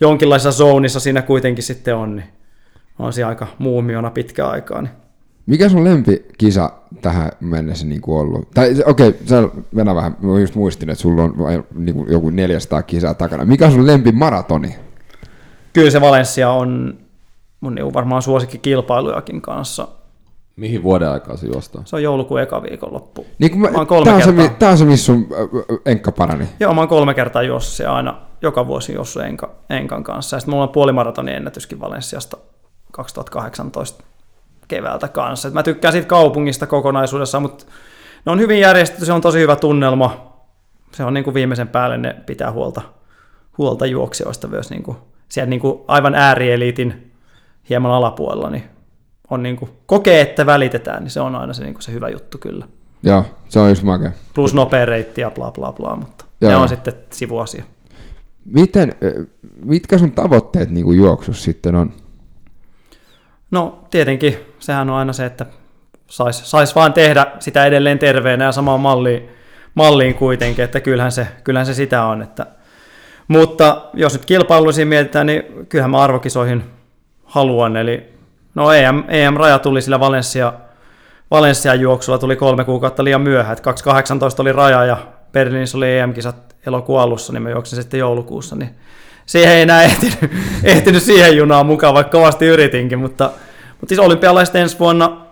[0.00, 2.28] jonkinlaisessa zoonissa siinä kuitenkin sitten on, niin
[2.98, 4.82] on se aika muumiona pitkä aikaa.
[4.82, 4.92] Niin.
[5.46, 8.50] Mikä sun lempikisa tähän mennessä niin kuin ollut?
[8.54, 11.34] Tai okei, okay, sä Venä vähän, mä just muistin, että sulla on
[11.74, 13.44] niin kuin joku 400 kisaa takana.
[13.44, 14.76] Mikä on sun lempimaratoni?
[15.72, 16.98] Kyllä se Valencia on
[17.60, 19.88] mun niin varmaan suosikkikilpailujakin kanssa.
[20.56, 21.86] Mihin vuoden aikaa se juostaan?
[21.86, 23.26] Se on joulukuun eka viikonloppu.
[23.38, 24.44] Niin kuin mä, Mä kolme tää, on se, kertaa.
[24.48, 26.48] mi- tää on se, missä sun äh, enkka parani.
[26.60, 30.36] Joo, mä oon kolme kertaa juossut se aina, joka vuosi juossut Enka, Enkan kanssa.
[30.36, 32.36] Ja sitten mulla on puolimaratonin ennätyskin Valensiasta
[32.92, 34.04] 2018
[34.68, 35.48] keväältä kanssa.
[35.48, 37.64] Et mä tykkään siitä kaupungista kokonaisuudessaan, mutta
[38.26, 40.32] ne on hyvin järjestetty, se on tosi hyvä tunnelma.
[40.92, 42.82] Se on niin kuin viimeisen päälle, ne pitää huolta,
[43.58, 44.96] huolta juoksijoista myös niin kuin,
[45.28, 47.12] siellä niin kuin aivan äärieliitin
[47.68, 48.64] hieman alapuolella, niin
[49.32, 52.08] on niin kuin, kokee, että välitetään, niin se on aina se, niin kuin se hyvä
[52.08, 52.66] juttu kyllä.
[53.02, 54.12] Joo, se on just makea.
[54.34, 56.50] Plus nopea reitti ja bla bla bla, mutta Joo.
[56.50, 57.64] ne on sitten sivuasia.
[58.44, 58.94] Miten,
[59.64, 61.92] mitkä sun tavoitteet niin kuin juoksus sitten on?
[63.50, 65.46] No tietenkin, sehän on aina se, että
[66.06, 69.28] sais, sais vaan tehdä sitä edelleen terveenä ja samaan malliin,
[69.74, 72.22] malliin kuitenkin, että kyllähän se, kyllähän se sitä on.
[72.22, 72.46] Että.
[73.28, 76.64] Mutta jos nyt kilpailuisia mietitään, niin kyllähän mä arvokisoihin
[77.24, 77.76] haluan.
[77.76, 78.11] Eli
[78.54, 80.52] no EM, EM-raja tuli sillä Valencia,
[81.30, 83.52] Valencia juoksulla, tuli kolme kuukautta liian myöhään.
[83.52, 84.96] Että 2018 oli raja ja
[85.32, 88.70] Berliinissä oli EM-kisat elokuun alussa, niin mä juoksin sitten joulukuussa, niin
[89.26, 90.18] siihen ei enää ehtinyt,
[90.64, 93.30] ehtinyt siihen junaan mukaan, vaikka kovasti yritinkin, mutta,
[93.80, 95.26] mutta siis olympialaiset ensi vuonna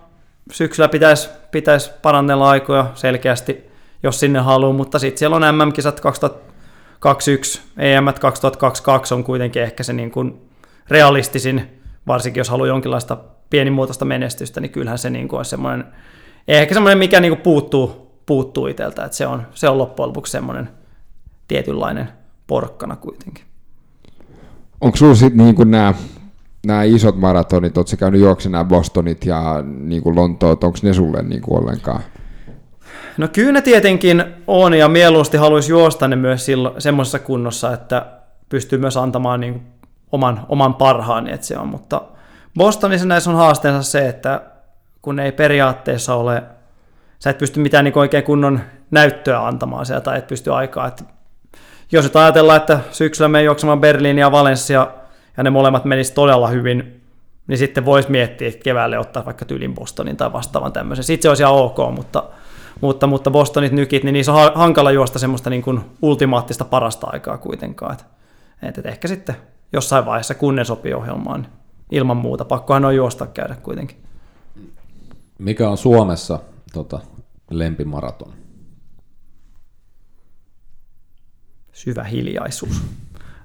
[0.53, 3.71] syksyllä pitäisi, pitäisi parannella aikoja selkeästi,
[4.03, 9.93] jos sinne haluaa, mutta sitten siellä on MM-kisat 2021, EM 2022 on kuitenkin ehkä se
[9.93, 10.51] niin kuin
[10.91, 11.80] realistisin,
[12.13, 13.17] varsinkin jos haluaa jonkinlaista
[13.51, 15.85] pienimuotoista menestystä, niin kyllähän se niin kuin on semmoinen,
[16.49, 20.33] ehkä semmoinen, mikä niin kuin puuttuu, puuttuu itseltä, että se on, se on loppujen lopuksi
[20.33, 20.69] semmoinen
[21.49, 22.09] tietynlainen
[22.47, 23.45] porkkana kuitenkin.
[24.81, 25.95] Onko sulla sitten niin kuin nämä
[26.67, 31.23] nämä isot maratonit, sä käynyt juoksemaan nämä Bostonit ja niin kuin Lontoot, onko ne sulle
[31.23, 32.01] niin kuin ollenkaan?
[33.17, 38.07] No kyllä ne tietenkin on ja mieluusti haluaisi juosta ne myös silloin, semmoisessa kunnossa, että
[38.49, 39.65] pystyy myös antamaan niin kuin
[40.13, 42.03] oman, oman parhaan, että se on, mutta
[42.59, 44.43] Bostonissa näissä on haasteensa se, että
[45.03, 46.43] kun ei periaatteessa ole,
[47.19, 51.05] sä et pysty mitään niin oikein kunnon näyttöä antamaan sieltä tai et pysty aikaa, että
[51.93, 54.87] jos nyt ajatellaan, että syksyllä me juoksemaan Berliin ja Valencia
[55.37, 57.03] ja ne molemmat menis todella hyvin,
[57.47, 61.05] niin sitten voisi miettiä, että keväälle ottaa vaikka tyylin Bostonin tai vastaavan tämmöisen.
[61.05, 62.25] Sitten se olisi ihan ok, mutta,
[62.81, 67.07] mutta, mutta Bostonit nykit, niin niissä on ha- hankala juosta semmoista niin kuin ultimaattista parasta
[67.13, 67.93] aikaa kuitenkaan.
[67.93, 68.05] Et,
[68.63, 69.37] et, et ehkä sitten
[69.73, 71.53] jossain vaiheessa, kun ne sopii ohjelmaan, niin
[71.91, 72.45] ilman muuta.
[72.45, 73.97] Pakkohan on juosta käydä kuitenkin.
[75.39, 76.39] Mikä on Suomessa
[76.73, 77.01] tota,
[77.51, 78.33] lempimaraton?
[81.73, 82.83] Syvä hiljaisuus.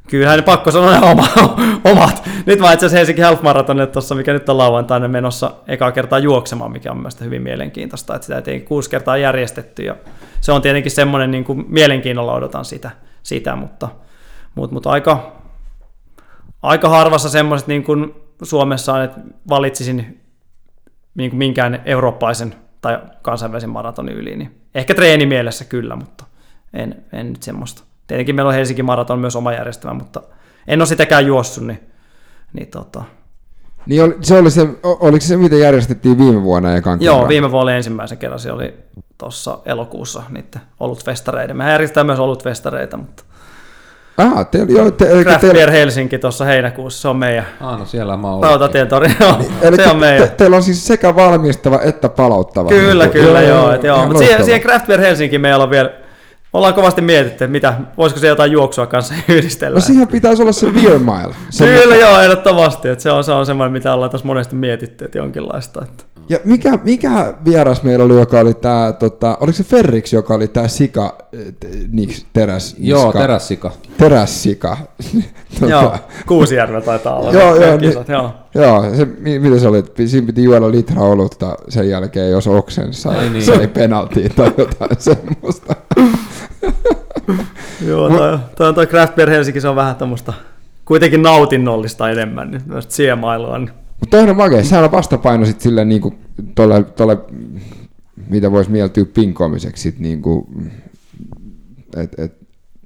[0.08, 1.28] Kyllähän pakko sanoa ne oma,
[1.92, 2.30] omat.
[2.46, 6.20] Nyt mä itse asiassa Helsinki Half Marathonille tuossa, mikä nyt on lauantaina menossa ekaa kertaa
[6.20, 9.96] juoksemaan, mikä on mielestäni hyvin mielenkiintoista, että sitä ei kuusi kertaa järjestetty ja
[10.42, 12.92] se on tietenkin semmoinen, niin kuin mielenkiinnolla odotan sitä,
[13.24, 13.90] sitä mutta,
[14.56, 15.42] mutta, mutta aika,
[16.66, 18.14] aika harvassa semmoiset niin kuin
[18.44, 20.22] Suomessa on, että valitsisin
[21.16, 26.26] niin kuin minkään eurooppalaisen tai kansainvälisen maratonin yli, niin ehkä treenimielessä kyllä, mutta
[26.74, 27.84] en, en nyt semmoista.
[28.08, 30.22] Tietenkin meillä on Helsinki Maraton myös oma järjestelmä, mutta
[30.68, 31.80] en ole sitäkään juossut, niin,
[32.54, 33.04] niin tota,
[33.86, 37.30] Niin oli, se oli se, oliko se mitä järjestettiin viime vuonna ekan Joo, kerran?
[37.30, 38.74] viime vuonna ensimmäisen kerran se oli
[39.18, 41.58] tuossa elokuussa niiden olutfestareiden.
[41.58, 43.24] Me järjestetään myös olutfestareita, mutta
[44.18, 47.80] Ah, te, joo, te, eli Craft te, Beer Helsinki tuossa heinäkuussa, se on meidän Ah,
[47.80, 50.28] no siellä mä oon Rautatien tori, joo, eli se on meidän.
[50.30, 52.70] te, teillä on siis sekä valmistava että palauttava.
[52.70, 53.72] Kyllä, Niin kuin- kyllä, joo.
[53.72, 53.96] Et joo.
[53.96, 55.90] ihan Mutta siihen, siihen Craft Beer Helsinki meillä on vielä,
[56.58, 59.76] ollaan kovasti mietitty, että mitä, voisiko se jotain juoksua kanssa yhdistellä.
[59.76, 61.36] No siihen pitäisi olla se beer mile.
[61.50, 62.88] Se, Kyllä joo, ehdottomasti.
[62.90, 65.84] Että se, on, se on semmoinen, mitä ollaan tässä monesti mietitty, että jonkinlaista.
[65.84, 66.04] Että.
[66.30, 70.48] Ja mikä, mikä vieras meillä oli, joka oli tää, tota, oliko se Ferrix, joka oli
[70.48, 71.18] tää sika,
[71.60, 73.72] t- niks, teräs, Joo, niska- terässika.
[73.98, 74.78] terässika.
[75.60, 75.96] tota, Joo,
[76.28, 77.32] Kuusijärve taitaa olla.
[77.32, 78.32] Joo, joo, kisat, niin- joo.
[78.56, 82.48] Joo, se, mi- mitä se oli, että siinä piti juoda litra olutta sen jälkeen, jos
[82.48, 83.46] oksen sai, Ai niin.
[83.46, 85.76] sai penaltiin tai jotain semmoista.
[87.88, 90.34] Joo, toi, toi, toi Craft Beer Helsinki, se on vähän tämmöistä
[90.86, 93.58] kuitenkin nautinnollista enemmän, niin myös siemailua.
[93.58, 93.72] Niin.
[94.00, 96.16] Mutta toinen on makea, sehän on vastapaino sitten sille niinku
[96.56, 97.18] tolle, tolle
[98.30, 100.48] mitä voisi mieltyä pinkoamiseksi, sit niinku,
[101.98, 102.38] että et,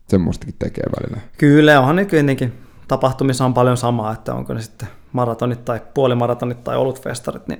[0.07, 1.21] semmoistakin tekee välillä.
[1.37, 2.53] Kyllä, onhan nyt kuitenkin
[2.87, 7.59] tapahtumissa on paljon samaa, että onko ne sitten maratonit tai puolimaratonit tai olutfestarit, niin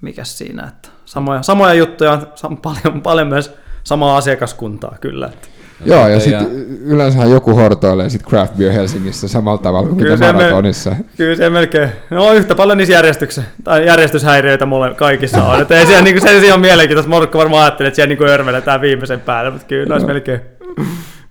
[0.00, 5.26] mikä siinä, että samoja, samoja juttuja on paljon, paljon myös samaa asiakaskuntaa kyllä.
[5.26, 5.48] Että.
[5.84, 6.50] Joo, ja sitten
[6.84, 10.90] yleensä joku hortoilee sit craft beer Helsingissä samalla tavalla kuin mitä maratonissa.
[10.90, 15.62] Me, kyllä se melkein, no yhtä paljon niissä järjestyksissä, tai järjestyshäiriöitä mulle kaikissa on.
[15.62, 18.80] Että ei siellä, niin kuin, se on mielenkiintoista, Morkko varmaan ajattelee, että siellä niin örveletään
[18.80, 20.40] viimeisen päälle, mutta kyllä olisi melkein,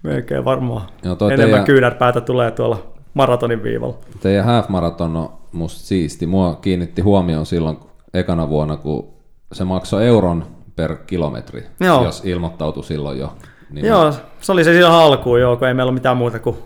[0.03, 3.97] melkein varmaan Joo, enemmän teidän, kyynärpäätä tulee tuolla maratonin viivalla.
[4.19, 6.27] Teidän half-maraton on musta siisti.
[6.27, 7.77] Mua kiinnitti huomioon silloin
[8.13, 9.13] ekana vuonna, kun
[9.53, 10.45] se maksoi euron
[10.75, 12.03] per kilometri, Joo.
[12.03, 13.33] jos ilmoittautui silloin jo.
[13.69, 16.57] Niin joo, se oli se silloin alkuun, joo, kun ei meillä ole mitään muuta kuin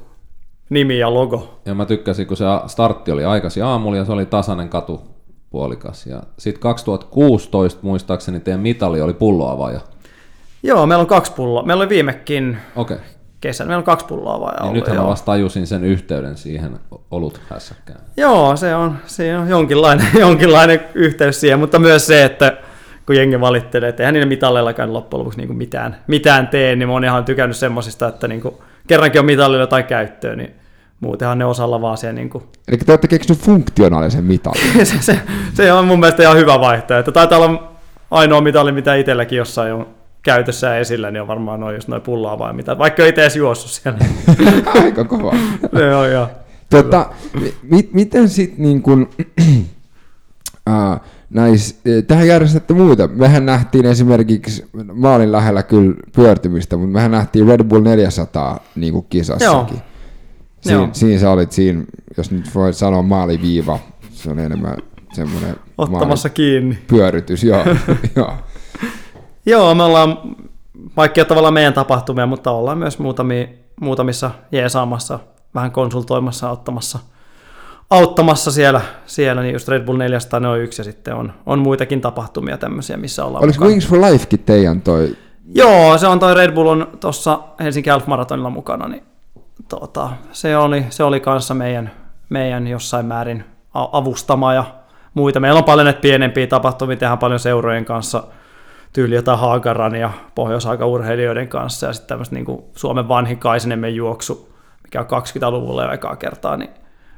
[0.69, 1.61] nimi ja logo.
[1.65, 5.01] Ja mä tykkäsin, kun se startti oli aikaisin aamulla ja se oli tasainen katu
[5.49, 6.05] puolikas.
[6.05, 9.79] Ja sitten 2016 muistaakseni teidän mitali oli pulloavaaja.
[10.63, 11.63] Joo, meillä on kaksi pulloa.
[11.63, 12.97] Meillä oli viimekin okay.
[13.41, 13.67] kesän.
[13.67, 16.79] Meillä on kaksi pulloa vai niin Nythän mä vasta tajusin sen yhteyden siihen
[17.11, 17.99] olut hässäkkään.
[18.17, 22.57] Joo, se on, se on jonkinlainen, jonkinlainen yhteys siihen, mutta myös se, että
[23.09, 27.09] kun jengi valittelee, että eihän niillä mitalleillakaan loppujen lopuksi niin mitään, mitään tee, niin moni
[27.09, 28.55] on tykännyt semmosista, että niin kuin,
[28.87, 30.51] kerrankin on mitallilla jotain käyttöä, niin
[30.99, 32.43] muutenhan ne osalla vaan siellä niin kuin...
[32.67, 34.85] Eli te olette keksinyt funktionaalisen mitallin.
[34.85, 35.19] se, se,
[35.53, 37.11] se, on mun mielestä ihan hyvä vaihtoehto.
[37.11, 37.73] Taitaa olla
[38.11, 39.87] ainoa mitalli, mitä itselläkin jossain on
[40.23, 43.71] käytössä esillä, niin on varmaan noin just noin pullaa vai mitä, vaikka itse edes juossut
[43.71, 43.99] siellä.
[44.83, 45.33] Aika kova.
[45.99, 46.27] on joo.
[46.69, 47.09] Tota,
[47.69, 49.09] mi- miten sitten niin kuin,
[50.69, 53.07] uh, näis, e, tähän järjestätte muita.
[53.07, 59.05] Mehän nähtiin esimerkiksi maalin lähellä kyllä pyörtymistä, mutta mehän nähtiin Red Bull 400 niin kuin
[59.09, 59.77] kisassakin.
[59.77, 59.85] Joo.
[60.61, 60.89] Siin, Joo.
[60.91, 61.83] Siinä sä olit siinä,
[62.17, 63.79] jos nyt voit sanoa maaliviiva,
[64.11, 64.77] se on enemmän
[65.13, 66.77] semmoinen Ottamassa kiinni.
[66.87, 67.65] Pyörytys, joo.
[68.15, 68.33] joo.
[69.45, 70.17] joo, me ollaan,
[70.97, 73.47] vaikka tavallaan meidän tapahtumia, mutta ollaan myös muutamia,
[73.81, 75.19] muutamissa jeesaamassa,
[75.55, 76.99] vähän konsultoimassa, ottamassa–
[77.89, 82.01] auttamassa siellä, siellä niin just Red Bull 400 on yksi ja sitten on, on muitakin
[82.01, 85.15] tapahtumia tämmöisiä, missä ollaan Olisiko Wings for Lifekin teidän toi?
[85.55, 89.03] Joo, se on toi Red Bull on tuossa Helsinki Half Marathonilla mukana, niin
[89.69, 91.91] tota, se, oli, se oli kanssa meidän,
[92.29, 94.63] meidän jossain määrin avustama ja
[95.13, 95.39] muita.
[95.39, 98.23] Meillä on paljon näitä pienempiä tapahtumia, tehdään paljon seurojen kanssa,
[98.93, 103.39] tyyli jotain Haagaran ja pohjois urheilijoiden kanssa ja sitten tämmöistä niin Suomen vanhin
[103.93, 106.69] juoksu, mikä on 20-luvulla jo ekaa kertaa, niin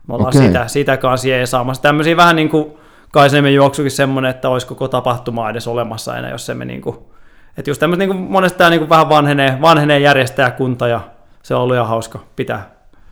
[0.08, 0.47] me ollaan okay.
[0.47, 1.84] sitä, sitä kanssa jeesaamassa.
[1.84, 2.74] Tämmöisiä vähän niin kuin
[3.12, 6.97] Kaisemin juoksukin semmoinen, että olisi koko tapahtuma edes olemassa enää, jos emme niin kuin,
[7.58, 11.02] että just tämmöistä niin kuin monesti tämä niin kuin vähän vanhenee, vanhenee järjestäjäkunta ja
[11.43, 12.72] se on ollut ihan hauska pitää,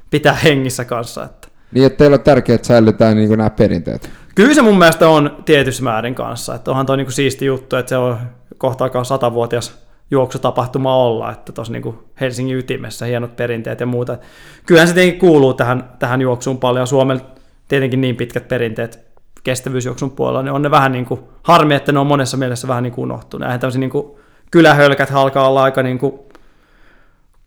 [0.10, 1.24] pitää hengissä kanssa.
[1.24, 1.48] Että.
[1.72, 4.10] Niin, että teillä on tärkeää, että säilytään niin kuin nämä perinteet.
[4.36, 7.76] Kyllä se mun mielestä on tietyssä määrin kanssa, että onhan toi niin kuin siisti juttu,
[7.76, 8.18] että se on
[8.58, 14.18] kohta aikaa satavuotias juoksutapahtuma olla, että tuossa niin Helsingin ytimessä hienot perinteet ja muuta.
[14.66, 16.88] Kyllähän se tietenkin kuuluu tähän, tähän juoksuun paljon.
[16.88, 17.22] Suomella
[17.68, 19.10] tietenkin niin pitkät perinteet
[19.44, 22.84] kestävyysjuoksun puolella, niin on ne vähän niin kuin, harmi, että ne on monessa mielessä vähän
[22.84, 23.46] niin kuin unohtunut.
[23.46, 24.16] Eihän tämmöisiä niin kuin,
[24.52, 26.20] kylähölkät alkaa olla aika niin kuin,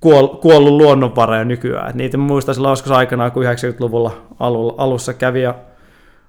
[0.01, 1.91] kuoll, kuollut luonnonvara jo nykyään.
[1.91, 4.27] Et niitä muistan silloin joskus aikanaan, kun 90-luvulla
[4.79, 5.55] alussa kävi ja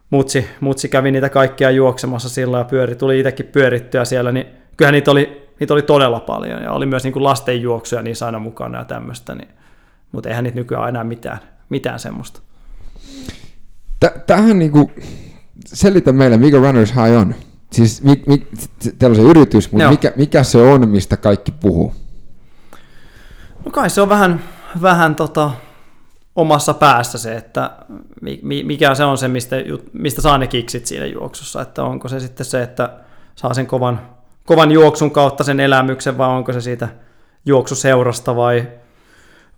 [0.09, 4.93] mutsi, mutsi kävi niitä kaikkia juoksemassa silloin ja pyöri, tuli itsekin pyörittyä siellä, niin kyllähän
[4.93, 8.77] niitä oli niitä oli todella paljon ja oli myös niin kuin lastenjuoksuja niissä aina mukana
[8.77, 9.49] ja tämmöistä, niin,
[10.11, 11.39] mutta eihän niitä nykyään enää mitään,
[11.69, 12.41] mitään semmoista.
[14.27, 14.91] Tähän niin kuin,
[15.65, 17.35] selitä meille, mikä Runners High on.
[17.71, 18.47] Siis mi, mi,
[18.99, 21.93] teillä on se yritys, mutta mikä, mikä se on, mistä kaikki puhuu?
[23.65, 24.43] No kai se on vähän,
[24.81, 25.51] vähän tota,
[26.35, 27.71] omassa päässä se, että
[28.41, 29.55] mikä se on se, mistä,
[29.93, 31.61] mistä saa ne kiksit siinä juoksussa.
[31.61, 32.89] Että onko se sitten se, että
[33.35, 34.01] saa sen kovan
[34.45, 36.87] kovan juoksun kautta sen elämyksen, vai onko se siitä
[37.45, 38.67] juoksuseurasta vai,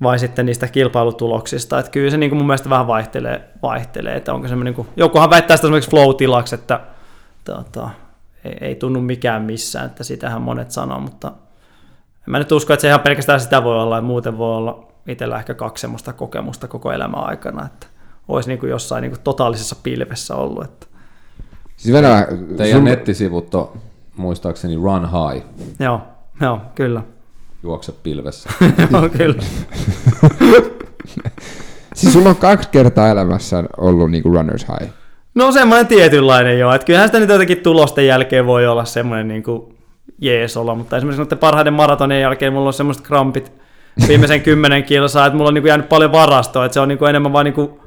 [0.01, 1.79] vai sitten niistä kilpailutuloksista.
[1.79, 4.87] Että kyllä se niin kuin mun mielestä vähän vaihtelee, vaihtelee että onko semmoinen, niin kuin,
[4.95, 6.79] jokuhan väittää sitä esimerkiksi flow-tilaksi, että
[7.43, 7.89] tota,
[8.43, 11.27] ei, ei tunnu mikään missään, että sitähän monet sanoo, mutta
[12.27, 14.87] en mä nyt usko, että se ihan pelkästään sitä voi olla, ja muuten voi olla
[15.07, 17.87] itsellä ehkä kaksi semmoista kokemusta koko elämän aikana, että
[18.27, 20.63] olisi niin kuin jossain niin kuin totaalisessa pilvessä ollut.
[20.63, 20.87] Että.
[21.77, 22.27] Siis Venäjä,
[22.57, 22.83] Teidän sun...
[22.83, 23.71] nettisivut on
[24.17, 25.45] muistaakseni Run High.
[25.79, 26.01] Joo,
[26.41, 27.01] joo, kyllä.
[27.63, 28.49] Juokse pilvessä.
[28.91, 29.43] joo, kyllä.
[31.95, 34.91] siis sulla on kaksi kertaa elämässä ollut niinku runners high.
[35.35, 39.73] No semmoinen tietynlainen joo, että kyllähän sitä nyt jotenkin tulosten jälkeen voi olla semmoinen niinku
[40.17, 43.51] jees olla, mutta esimerkiksi noiden parhaiden maratonien jälkeen mulla on semmoiset krampit
[44.07, 47.33] viimeisen kymmenen kilsaa, että mulla on niinku jäänyt paljon varastoa, että se on niinku enemmän
[47.33, 47.79] vain niinku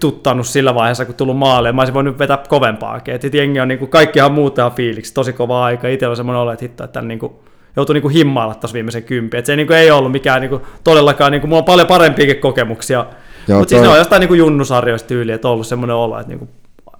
[0.00, 1.72] tuttanut sillä vaiheessa, kun tullut maalle.
[1.72, 3.14] Mä olisin voinut vetää kovempaakin.
[3.14, 5.88] Et jengi on niin kuin, kaikkihan muuta fiiliksi, tosi kova aika.
[5.88, 7.32] Itse on semmoinen olo, että hitto, että niin kuin,
[7.76, 9.36] joutui niin kuin himmailla taas viimeisen kympi.
[9.36, 11.88] Et se niin kuin, ei ollut mikään niin kuin, todellakaan, niin kuin, mulla on paljon
[11.88, 13.06] parempiakin kokemuksia.
[13.48, 16.28] Mutta siis ne on jostain niin kuin junnusarjoista tyyliä, että on ollut semmoinen olo, että
[16.28, 16.50] niin kuin,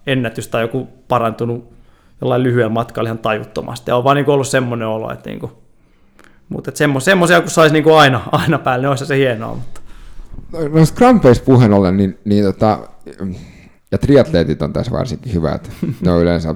[0.07, 1.73] ennätys tai joku parantunut
[2.21, 3.91] jollain lyhyellä matkalla ihan tajuttomasti.
[3.91, 5.53] Ja on vaan niin kuin, ollut semmoinen olo, että niin kuin,
[6.49, 9.55] mutta semmo, semmoisia, kun saisi niin kuin aina, aina päälle, niin olisi se hienoa.
[9.55, 9.80] Mutta.
[10.53, 12.79] No krampeista puheen ollen, niin, niin tota,
[13.93, 15.69] ja triatleetit on tässä varsinkin hyvä, että
[16.01, 16.55] ne on yleensä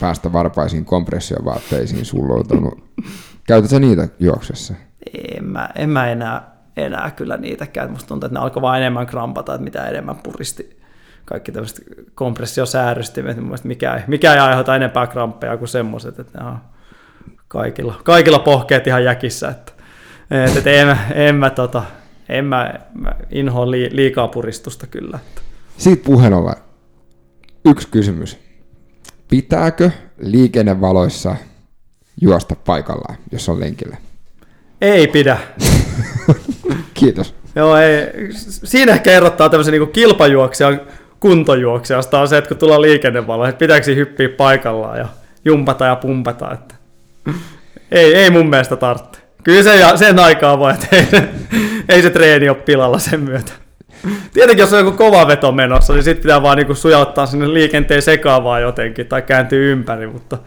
[0.00, 2.84] päästä varpaisiin kompressiovaatteisiin sulloutunut.
[3.46, 4.74] Käytätkö niitä juoksessa?
[5.36, 7.88] En mä, en mä enää, enää kyllä niitä käy.
[7.88, 10.80] Musta tuntuu, että ne alkoi vaan enemmän krampata, että mitä enemmän puristi
[11.24, 13.36] kaikki tämmöiset kompressiosäärystimet.
[13.64, 16.58] Mikä, mikä ei aiheuta enempää kramppeja kuin semmoiset, että ne on
[17.48, 19.48] kaikilla, kaikilla pohkeet ihan jäkissä.
[19.48, 19.72] Että,
[20.30, 21.82] et, et en, en, mä, tota,
[22.30, 25.18] en mä, mä inhoa li, liikaa puristusta kyllä.
[25.76, 26.54] Siitä puheen ollen
[27.64, 28.38] yksi kysymys.
[29.28, 31.36] Pitääkö liikennevaloissa
[32.20, 33.96] juosta paikallaan, jos on lenkillä?
[34.80, 35.38] Ei pidä.
[36.94, 37.34] Kiitos.
[37.54, 38.28] Joo, ei.
[38.64, 40.80] Siinä ehkä erottaa tämmöisen niin kilpajuoksijan
[41.20, 45.08] kuntojuoksijasta on se, että kun tullaan liikennevalo, että pitääkö hyppiä paikallaan ja
[45.44, 46.52] jumpata ja pumpata.
[46.52, 46.74] Että
[47.90, 49.20] ei, ei mun mielestä tarvitse.
[49.44, 50.96] Kyllä se, sen aikaa voi, että
[51.90, 53.52] ei, se treeni ole pilalla sen myötä.
[54.32, 58.02] Tietenkin jos on joku kova veto menossa, niin sitten pitää vaan niinku sujauttaa sinne liikenteen
[58.02, 60.38] sekaavaa jotenkin tai kääntyy ympäri, mutta,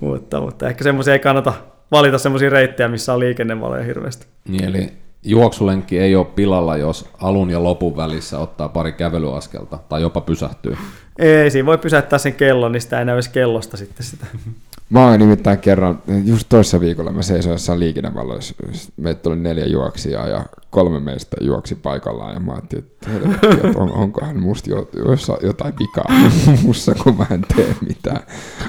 [0.00, 1.52] mutta, mutta ehkä semmoisia ei kannata
[1.90, 4.26] valita semmoisia reittejä, missä on liikennevaloja hirveästi.
[4.48, 4.92] Niin, eli
[5.24, 10.76] juoksulenkki ei ole pilalla, jos alun ja lopun välissä ottaa pari kävelyaskelta tai jopa pysähtyy.
[11.18, 14.26] Ei, siinä voi pysäyttää sen kellon, niin sitä ei näy kellosta sitten sitä.
[14.90, 18.54] Mä oon nimittäin kerran, just toissa viikolla mä seisoin jossain liikennevalloissa,
[18.96, 23.10] meitä tuli neljä juoksijaa ja kolme meistä juoksi paikallaan ja mä ajattelin, että,
[23.50, 24.88] että on, onkohan musta jo,
[25.42, 26.04] jotain vikaa
[26.66, 28.20] mussa, kun mä en tee mitään.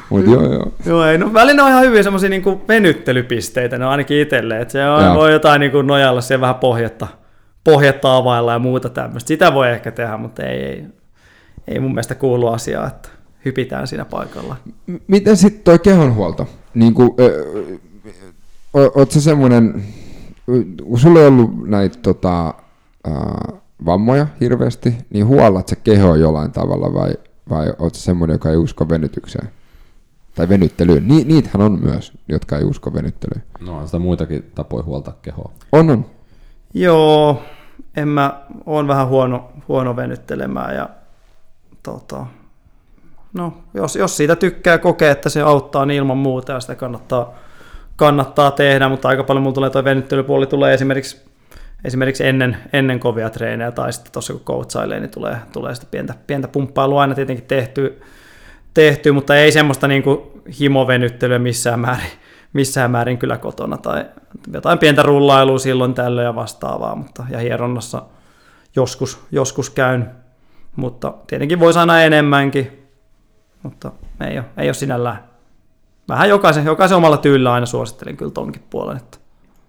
[0.10, 0.72] Mut joo, joo.
[0.86, 4.72] Joo, ei, no välillä on ihan hyviä semmoisia niinku venyttelypisteitä, ne on ainakin itselle, että
[4.72, 7.08] se on, voi jotain niinku nojalla siihen vähän pohjetta,
[7.64, 9.28] pohjetta availla ja muuta tämmöistä.
[9.28, 10.86] Sitä voi ehkä tehdä, mutta ei, ei,
[11.68, 13.10] ei mun mielestä kuulu asiaa, että
[13.46, 14.56] hypitään siinä paikalla.
[15.08, 16.48] Miten sitten toi kehonhuolto?
[16.74, 17.12] Niin kuin,
[18.76, 19.84] Oletko semmoinen,
[20.84, 22.54] kun sulla ei ollut näitä tota,
[23.08, 27.14] äh, vammoja hirveästi, niin huollat se keho jollain tavalla vai,
[27.50, 29.50] vai oletko semmoinen, joka ei usko venytykseen?
[30.36, 31.08] Tai venyttelyyn.
[31.08, 33.44] Ni, niitähän on myös, jotka ei usko venyttelyyn.
[33.60, 35.52] No on sitä muitakin tapoja huolta kehoa.
[35.72, 36.06] On, on.
[36.74, 37.42] Joo,
[37.98, 40.90] en mä, oon vähän huono, huono venyttelemään ja
[41.84, 42.26] tota,
[43.36, 47.34] no, jos, jos siitä tykkää kokea, että se auttaa, niin ilman muuta ja sitä kannattaa,
[47.96, 51.26] kannattaa tehdä, mutta aika paljon mulla tulee tuo venyttelypuoli tulee esimerkiksi,
[51.86, 56.14] esimerkiksi ennen, ennen kovia treenejä tai sitten tuossa kun coachailee, niin tulee, tulee sitä pientä,
[56.28, 58.02] pientä pumppailua aina tietenkin tehty,
[58.74, 60.20] tehty mutta ei semmoista niin kuin
[60.60, 62.12] himovenyttelyä missään määrin,
[62.54, 64.06] missään määrin kyllä kotona tai
[64.54, 68.02] jotain pientä rullailua silloin tällöin ja vastaavaa, mutta ja hieronnassa
[68.76, 70.12] joskus, joskus käyn,
[70.76, 72.85] mutta tietenkin voisi aina enemmänkin,
[73.66, 73.92] mutta
[74.28, 75.24] ei ole, ei ole sinällään.
[76.10, 78.98] Vähän jokaisen, jokaisen omalla tyylillä aina suosittelen kyllä tonkin puolen.
[78.98, 79.18] Että.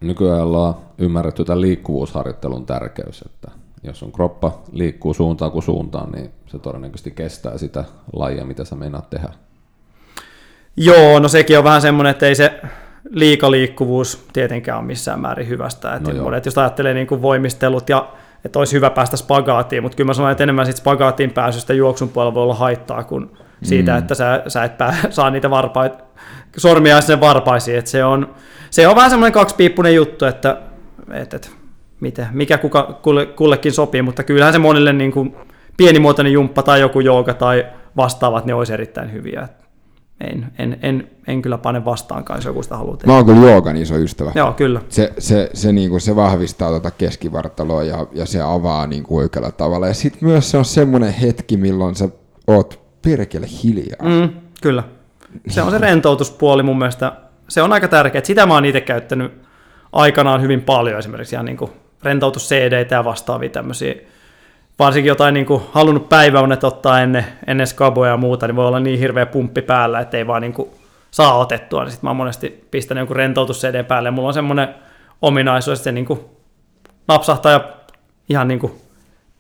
[0.01, 3.51] Nykyään ollaan ymmärretty tämän liikkuvuusharjoittelun tärkeys, että
[3.82, 8.74] jos on kroppa liikkuu suuntaan kuin suuntaan, niin se todennäköisesti kestää sitä lajia, mitä sä
[8.76, 9.28] meinaat tehdä.
[10.76, 12.61] Joo, no sekin on vähän semmoinen, että ei se
[13.11, 15.94] liikaliikkuvuus tietenkään ole missään määrin hyvästä.
[15.94, 18.09] Että no monet, jos ajattelee niin kuin voimistelut ja
[18.44, 22.09] että olisi hyvä päästä spagaatiin, mutta kyllä mä sanon, että enemmän siitä spagaatiin pääsystä juoksun
[22.09, 23.30] puolella voi olla haittaa kuin
[23.66, 23.98] siitä, mm.
[23.98, 26.04] että sä, sä et pää, saa niitä varpaita,
[26.56, 27.78] sormia sinne varpaisiin.
[27.78, 28.34] Että se, on,
[28.70, 30.56] se on vähän semmoinen kaksipiippunen juttu, että,
[31.12, 31.48] että, että
[32.00, 35.36] mitä, mikä kuka, kulle, kullekin sopii, mutta kyllähän se monille niin kuin
[35.76, 39.48] pienimuotoinen jumppa tai joku jooga tai vastaavat, ne olisi erittäin hyviä.
[40.20, 43.12] En, en, en, en kyllä pane vastaankaan, jos joku sitä haluaa tehdä.
[43.12, 44.32] Mä oon kyllä joogan iso ystävä.
[44.34, 44.80] Joo, kyllä.
[44.88, 49.22] Se, se, se, niin kuin, se vahvistaa tuota keskivartaloa ja, ja se avaa niin kuin
[49.22, 49.86] oikealla tavalla.
[49.86, 52.08] Ja sitten myös se on semmoinen hetki, milloin sä
[52.46, 54.02] oot perkele hiljaa.
[54.02, 54.30] Mm,
[54.62, 54.82] kyllä.
[55.48, 57.12] Se on se rentoutuspuoli mun mielestä.
[57.48, 58.24] Se on aika tärkeää.
[58.24, 59.32] Sitä mä oon itse käyttänyt
[59.92, 61.59] aikanaan hyvin paljon esimerkiksi ihan niin
[62.02, 63.94] rentoutus cd ja vastaavia tämmöisiä.
[64.78, 68.80] Varsinkin jotain niin kuin halunnut päiväunet ottaa ennen, ennen skaboja ja muuta, niin voi olla
[68.80, 70.70] niin hirveä pumppi päällä, että ei vaan niin kuin
[71.11, 71.84] saa otettua.
[71.84, 74.68] Niin sitten mä oon monesti pistänyt jonkun rentoutus CD päälle ja mulla on semmoinen
[75.22, 76.20] ominaisuus, että se niin kuin
[77.09, 77.68] napsahtaa ja
[78.28, 78.72] ihan niin kuin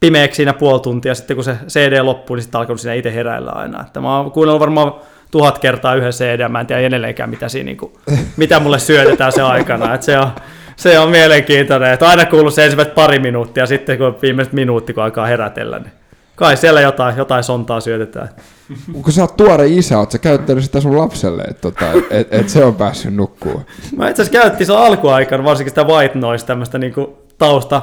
[0.00, 3.50] pimeäksi siinä puoli tuntia, sitten kun se CD loppuu, niin sitten alkanut siinä itse heräillä
[3.50, 3.80] aina.
[3.80, 4.94] Että mä oon kuunnellut varmaan
[5.30, 7.92] tuhat kertaa yhden CD, mä en tiedä edelleenkään, mitä, siinä, niin kuin,
[8.36, 9.94] mitä mulle syötetään se aikana.
[9.94, 10.28] Että se, on,
[10.76, 15.02] se on mielenkiintoinen, että aina kuuluu se ensimmäiset pari minuuttia, sitten kun viimeiset minuutti, kun
[15.02, 15.92] alkaa herätellä, niin
[16.36, 18.28] kai siellä jotain, jotain sontaa syötetään.
[19.02, 22.48] Kun sä oot tuore isä, oot sä käyttänyt sitä sun lapselle, että tota, et, et
[22.48, 23.62] se on päässyt nukkuu.
[23.96, 27.82] Mä itse asiassa käyttiin se alkuaikana, varsinkin sitä white noise, tämmöistä niinku tausta.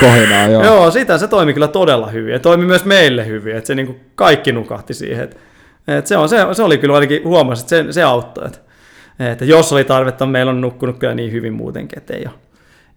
[0.00, 0.64] Kohenaa, joo.
[0.64, 3.96] Joo, sitä se toimi kyllä todella hyvin ja toimi myös meille hyvin, että se niinku
[4.14, 5.24] kaikki nukahti siihen.
[5.24, 5.36] Et,
[5.88, 8.46] et se, on, se, se, oli kyllä ainakin huomasi, että se, se auttoi.
[8.46, 8.58] Että,
[9.18, 12.34] että jos oli tarvetta, meillä on nukkunut kyllä niin hyvin muutenkin, että ei ole,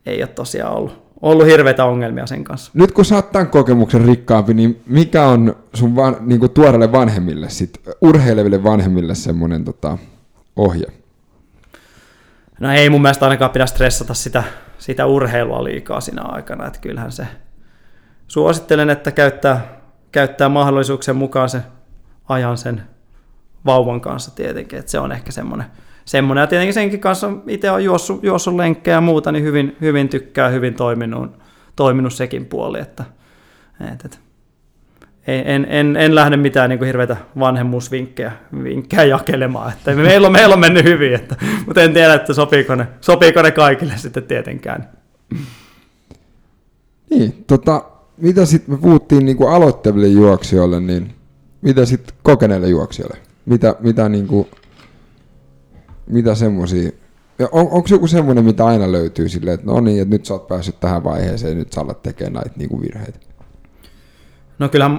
[0.05, 2.71] ei ole tosiaan ollut, ollut hirveitä ongelmia sen kanssa.
[2.73, 6.91] Nyt kun sä oot tämän kokemuksen rikkaampi, niin mikä on sun van, niin kuin tuoreille
[6.91, 9.97] vanhemmille, sit, urheileville vanhemmille semmoinen tota,
[10.55, 10.85] ohje?
[12.59, 14.43] No ei mun mielestä ainakaan pidä stressata sitä,
[14.88, 17.27] sitä urheilua liikaa siinä aikana, että kyllähän se
[18.27, 19.81] suosittelen, että käyttää,
[20.11, 21.61] käyttää mahdollisuuksien mukaan se
[22.29, 22.81] ajan sen
[23.65, 25.67] vauvan kanssa tietenkin, että se on ehkä semmoinen,
[26.05, 26.41] semmoinen.
[26.41, 30.49] ja tietenkin senkin kanssa itse on juossut, juossut lenkkejä ja muuta, niin hyvin, hyvin tykkää,
[30.49, 31.31] hyvin toiminut,
[31.75, 33.03] toiminut sekin puoli, että,
[33.81, 34.17] että, että
[35.28, 38.32] en, en, en lähde mitään niin hirveitä vanhemmuusvinkkejä
[38.63, 39.73] vinkkejä jakelemaan.
[39.73, 43.41] Että meillä, on, meillä on mennyt hyvin, että, mutta en tiedä, että sopiiko ne, sopiiko
[43.41, 44.89] ne kaikille sitten tietenkään.
[47.09, 47.84] Niin, tota,
[48.17, 51.13] mitä sitten me puhuttiin niin kuin aloittaville juoksijoille, niin
[51.61, 53.17] mitä sitten kokeneille juoksijoille?
[53.45, 54.47] Mitä, mitä, niin kuin,
[56.09, 56.91] mitä semmoisia
[57.39, 60.34] ja on, onko joku semmoinen, mitä aina löytyy silleen, että no niin, että nyt sä
[60.34, 63.26] oot päässyt tähän vaiheeseen, nyt sä alat tekemään näitä niin kuin virheitä?
[64.59, 64.91] No kyllä,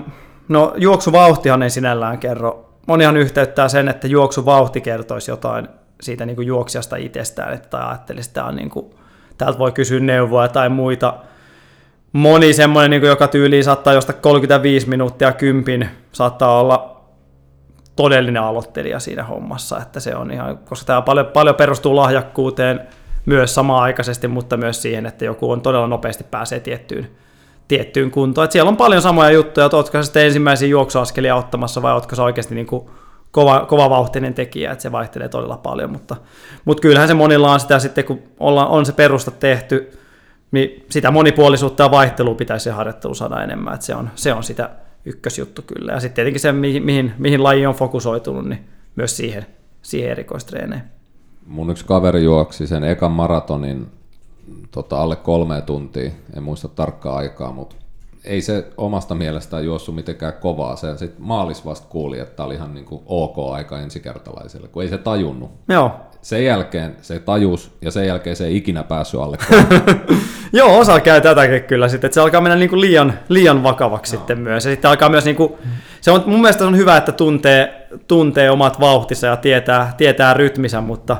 [0.48, 2.74] no juoksuvauhtihan ei sinällään kerro.
[2.86, 5.68] Monihan yhteyttää sen, että juoksuvauhti kertoisi jotain
[6.00, 8.86] siitä niin kuin juoksijasta itsestään, että ajattelisi, että niin kuin,
[9.38, 11.14] täältä voi kysyä neuvoa tai muita.
[12.12, 17.00] Moni semmoinen, niin kuin, joka tyyliin saattaa josta 35 minuuttia kympin, saattaa olla
[17.96, 22.80] todellinen aloittelija siinä hommassa, että se on ihan, koska tämä paljon, paljon perustuu lahjakkuuteen
[23.26, 27.10] myös samaan aikaisesti, mutta myös siihen, että joku on todella nopeasti pääsee tiettyyn,
[27.68, 28.44] tiettyyn kuntoon.
[28.44, 32.22] Et siellä on paljon samoja juttuja, että oletko sitten ensimmäisiä juoksuaskelia ottamassa vai oletko se
[32.22, 32.90] oikeasti niin kuin
[33.30, 36.16] kova, kova vauhtinen tekijä, että se vaihtelee todella paljon, mutta,
[36.64, 39.98] mutta kyllähän se monilla on sitä sitten, kun olla, on se perusta tehty,
[40.50, 44.70] niin sitä monipuolisuutta ja vaihtelua pitäisi harjoittelu saada enemmän, että se on, se on sitä
[45.04, 45.92] ykkösjuttu kyllä.
[45.92, 48.64] Ja sitten tietenkin se, mihin, mihin, mihin laji on fokusoitunut, niin
[48.96, 49.46] myös siihen,
[49.82, 50.82] siihen erikoistreeneen.
[51.46, 53.86] Mun yksi kaveri juoksi sen ekan maratonin
[54.70, 57.76] tota, alle kolme tuntia, en muista tarkkaa aikaa, mutta
[58.24, 60.76] ei se omasta mielestään juossut mitenkään kovaa.
[60.76, 64.98] Se sitten maalis vasta kuuli, että oli ihan niinku ok aika ensikertalaiselle, kun ei se
[64.98, 65.50] tajunnut.
[65.68, 65.92] Joo.
[66.22, 69.38] Sen jälkeen se tajus ja sen jälkeen se ei ikinä päässyt alle
[70.52, 74.18] Joo, osa käy tätäkin kyllä sitten, että se alkaa mennä niinku liian, liian vakavaksi no.
[74.18, 74.64] sitten myös.
[74.64, 75.58] Ja sitten alkaa myös, niinku,
[76.00, 80.80] se on, mun mielestä on hyvä, että tuntee, tuntee omat vauhtinsa ja tietää, tietää rytmisä,
[80.80, 81.16] mutta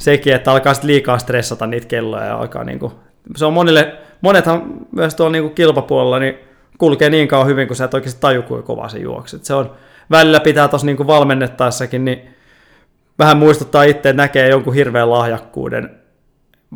[0.00, 2.92] sekin, että alkaa sitten liikaa stressata niitä kelloja ja alkaa niinku,
[3.36, 6.38] se on monille, monethan myös tuolla niinku kilpapuolella, niin
[6.78, 9.44] kulkee niin kauan hyvin, kun sä et oikeasti taju, kuinka kova se juokset.
[9.44, 9.70] Se on,
[10.10, 12.34] välillä pitää tuossa niin valmennettaessakin, niin
[13.18, 15.90] vähän muistuttaa itse, että näkee jonkun hirveän lahjakkuuden.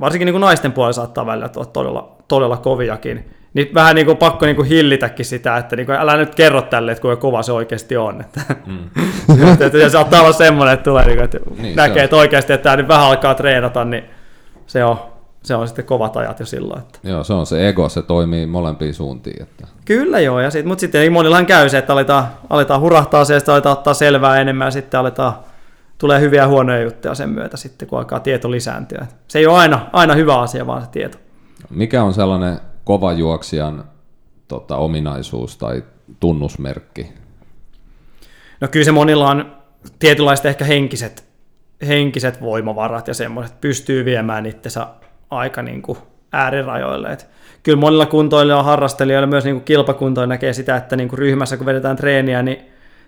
[0.00, 3.30] Varsinkin niin kuin naisten puolella saattaa välillä olla todella, todella koviakin.
[3.54, 6.62] Niin vähän niin kuin pakko niin kuin hillitäkin sitä, että niin kuin, älä nyt kerro
[6.62, 8.20] tälle, että kuinka kova se oikeasti on.
[8.20, 8.88] Että, mm.
[9.60, 12.62] että, ja saattaa olla semmoinen, että, tulee, niin kuin, että niin, näkee, että oikeasti, että
[12.62, 14.04] tämä nyt vähän alkaa treenata, niin
[14.66, 14.98] se on,
[15.42, 16.80] se on sitten kovat ajat jo silloin.
[16.80, 16.98] Että.
[17.02, 19.42] Joo, se on se ego, se toimii molempiin suuntiin.
[19.42, 19.66] Että.
[19.84, 23.78] Kyllä joo, ja sit, mutta sitten monillahan käy se, että aletaan, aletaan hurahtaa se, aletaan
[23.78, 25.32] ottaa selvää enemmän, ja sitten aletaan,
[25.98, 29.06] tulee hyviä ja huonoja juttuja sen myötä sitten, kun alkaa tieto lisääntyä.
[29.28, 31.18] Se ei ole aina, aina hyvä asia, vaan se tieto.
[31.70, 33.84] Mikä on sellainen kova juoksijan
[34.48, 35.82] tota, ominaisuus tai
[36.20, 37.12] tunnusmerkki?
[38.60, 39.56] No kyllä se monilla on
[39.98, 41.24] tietynlaiset ehkä henkiset,
[41.86, 44.86] henkiset voimavarat ja semmoiset, pystyy viemään itsensä
[45.30, 45.98] aika niin kuin
[46.32, 47.08] äärirajoille.
[47.08, 47.28] Et
[47.62, 51.66] kyllä monilla kuntoilla ja harrastelijoilla myös niin kilpakuntoilla näkee sitä, että niin kuin ryhmässä kun
[51.66, 52.58] vedetään treeniä, niin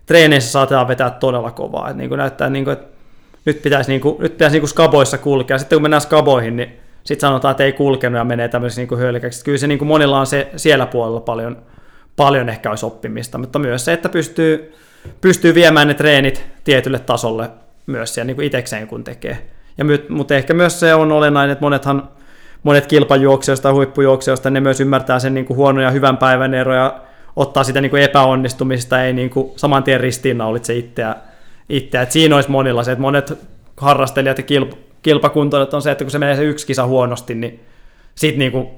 [0.06, 1.90] treeneissä saatetaan vetää todella kovaa.
[1.90, 2.96] Et niin kuin näyttää, niin kuin, että
[3.44, 5.58] nyt pitäisi, niin kuin, nyt pitäisi niin kuin skaboissa kulkea.
[5.58, 9.44] Sitten kun mennään skaboihin, niin sitten sanotaan, että ei kulkenut ja menee tämmöisiksi niin hölkäksi.
[9.44, 11.62] Kyllä se niin kuin monilla on se siellä puolella paljon,
[12.16, 14.74] paljon ehkä olisi oppimista, mutta myös se, että pystyy,
[15.20, 17.50] pystyy viemään ne treenit tietylle tasolle
[17.86, 19.46] myös siellä niin kuin itsekseen kun tekee.
[19.78, 22.08] Ja, mutta ehkä myös se on olennainen, että monethan,
[22.62, 27.00] monet kilpajuoksijoista ja huippujuoksijoista, ne myös ymmärtää sen niin kuin huonon ja hyvän päivän eroja,
[27.36, 31.14] ottaa sitä niin kuin epäonnistumista, ei niin kuin saman tien ristiinnaulitse itseä.
[31.68, 32.06] itseä.
[32.08, 33.38] Siinä olisi monilla se, että monet
[33.76, 34.72] harrastelijat ja kilp,
[35.06, 37.64] kilpakuntoilijat on se, että kun se menee se yksi kisa huonosti, niin
[38.14, 38.68] sitten niin kuin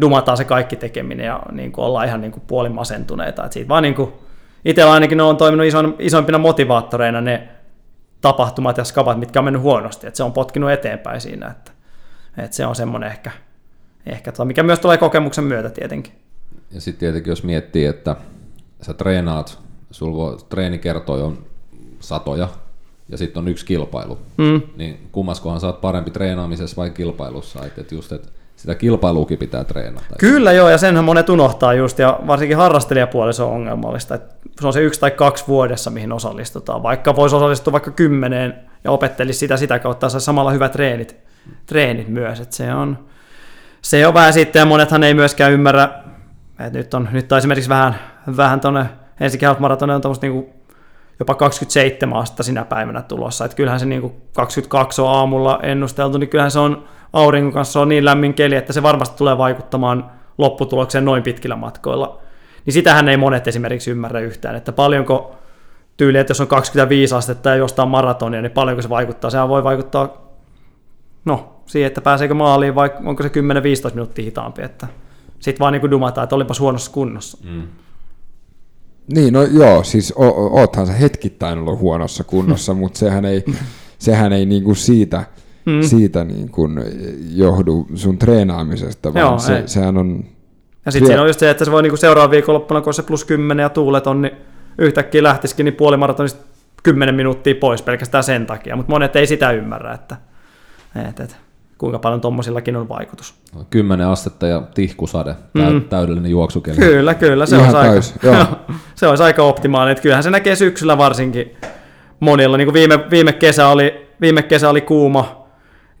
[0.00, 3.44] dumataan se kaikki tekeminen ja niin kuin ollaan ihan niin kuin puolin masentuneita.
[3.44, 4.12] Et siitä vaan niin kuin,
[4.64, 7.48] itsellä ainakin ne on toiminut ison, isompina motivaattoreina ne
[8.20, 11.72] tapahtumat ja skabat, mitkä on mennyt huonosti, että se on potkinut eteenpäin siinä, että,
[12.38, 13.30] että se on semmoinen ehkä,
[14.06, 16.12] ehkä tota, mikä myös tulee kokemuksen myötä tietenkin.
[16.70, 18.16] Ja sitten tietenkin jos miettii, että
[18.82, 19.58] sä treenaat,
[19.90, 21.38] sulla treenikertoja on
[22.00, 22.48] satoja,
[23.10, 24.62] ja sitten on yksi kilpailu, Mm.
[24.76, 30.06] niin kummaskohan oot parempi treenaamisessa vai kilpailussa, että et just, et sitä kilpailuukin pitää treenata.
[30.18, 34.14] Kyllä joo, ja senhän monet unohtaa just, ja varsinkin harrastelijapuolella se on ongelmallista.
[34.14, 36.82] Että se on se yksi tai kaksi vuodessa, mihin osallistutaan.
[36.82, 38.54] Vaikka voisi osallistua vaikka kymmeneen
[38.84, 41.16] ja opettelisi sitä sitä kautta, saisi samalla hyvät treenit,
[41.66, 42.40] treenit myös.
[42.40, 42.98] Että se on,
[43.82, 45.88] se on vähän sitten, ja monethan ei myöskään ymmärrä,
[46.66, 47.94] että nyt on, nyt on esimerkiksi vähän,
[48.36, 48.86] vähän tuonne
[49.58, 50.59] marathon on tuommoista niinku
[51.20, 53.44] jopa 27 astetta sinä päivänä tulossa.
[53.44, 57.88] Että kyllähän se niinku 22 on aamulla ennusteltu, niin kyllähän se on auringon kanssa on
[57.88, 62.18] niin lämmin keli, että se varmasti tulee vaikuttamaan lopputulokseen noin pitkillä matkoilla.
[62.66, 65.36] Niin sitähän ei monet esimerkiksi ymmärrä yhtään, että paljonko
[65.96, 69.30] tyyli, että jos on 25 astetta ja jostain maratonia, niin paljonko se vaikuttaa.
[69.30, 70.30] Sehän voi vaikuttaa
[71.24, 74.62] no, siihen, että pääseekö maaliin vai onko se 10-15 minuuttia hitaampi.
[74.62, 74.86] Että
[75.38, 77.38] sitten vaan niin kuin dumataan, että olipas huonossa kunnossa.
[77.44, 77.62] Mm.
[79.14, 83.44] Niin, no joo, siis o- oothan sä hetkittäin ollut huonossa kunnossa, mutta sehän ei,
[83.98, 85.24] sehän ei niinku siitä,
[85.66, 85.82] Mm.
[85.82, 86.68] siitä niinku
[87.34, 89.68] johdu sun treenaamisesta, vaan Joo, se, ei.
[89.68, 90.24] sehän on...
[90.86, 93.02] Ja sitten siinä on just se, että se voi niinku seuraavan viikonloppuna, kun on se
[93.02, 94.32] plus 10 ja tuuleton, niin
[94.78, 96.40] yhtäkkiä lähtisikin niin puolimaratonista
[96.82, 98.76] 10 minuuttia pois pelkästään sen takia.
[98.76, 100.16] Mutta monet ei sitä ymmärrä, että,
[101.08, 101.36] että, että
[101.80, 103.34] kuinka paljon tommosillakin on vaikutus.
[103.70, 105.82] 10 astetta ja tihkusade, Mm.
[105.82, 106.76] täydellinen juoksukeli.
[106.76, 107.46] Kyllä, kyllä.
[107.46, 108.46] Se Ihan olisi, aika, täys, joo.
[108.94, 109.92] se olisi aika optimaalinen.
[109.92, 111.56] Että kyllähän se näkee syksyllä varsinkin
[112.20, 112.56] monilla.
[112.56, 115.46] Niin kuin viime, viime, kesä oli, viime kesä oli kuuma,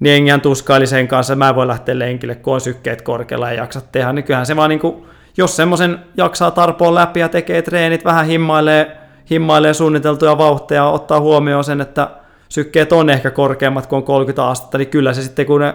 [0.00, 3.54] niin jengihän tuskaili sen kanssa, mä en voi lähteä lenkille, kun on sykkeet korkealla ja
[3.56, 4.12] jaksa tehdä.
[4.12, 5.04] Niin kyllähän se vaan, niin kuin,
[5.36, 8.96] jos semmoisen jaksaa tarpoon läpi ja tekee treenit, vähän himmailee,
[9.30, 12.10] himmailee suunniteltuja vauhteja, ottaa huomioon sen, että
[12.50, 15.74] sykkeet on ehkä korkeammat kuin on 30 astetta, niin kyllä se sitten kun ne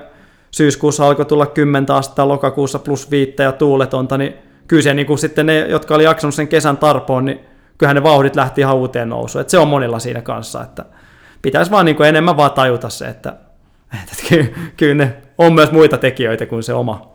[0.52, 4.34] syyskuussa alkoi tulla 10 astetta, lokakuussa plus viittä ja tuuletonta, niin
[4.68, 7.40] kyllä se niin kuin sitten ne, jotka oli jaksanut sen kesän tarpoon, niin
[7.78, 9.42] kyllähän ne vauhdit lähti ihan uuteen nousuun.
[9.42, 10.86] Et se on monilla siinä kanssa, että
[11.42, 13.36] pitäisi vaan niin kuin enemmän vaan tajuta se, että,
[13.94, 17.12] että ky- kyllä ne on myös muita tekijöitä kuin se oma,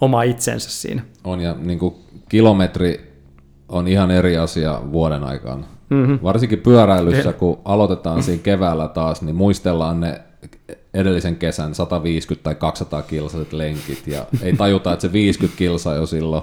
[0.00, 1.02] oma itsensä siinä.
[1.24, 1.94] On ja niin kuin
[2.28, 3.14] kilometri
[3.68, 5.66] on ihan eri asia vuoden aikana.
[5.94, 6.18] Mm-hmm.
[6.22, 10.20] Varsinkin pyöräilyssä, kun aloitetaan siinä keväällä taas, niin muistellaan ne
[10.94, 16.06] edellisen kesän 150 tai 200 kilsaiset lenkit ja ei tajuta, että se 50 kilsaa jo
[16.06, 16.42] silloin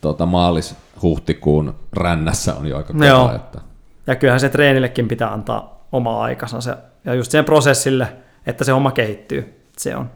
[0.00, 3.22] tota, maalis-huhtikuun rännässä on jo aika Joo.
[3.22, 3.36] kova.
[3.36, 3.60] Että,
[4.06, 8.12] Ja kyllähän se treenillekin pitää antaa oma aikansa se, ja just sen prosessille,
[8.46, 9.66] että se oma kehittyy.
[9.76, 10.10] Se on.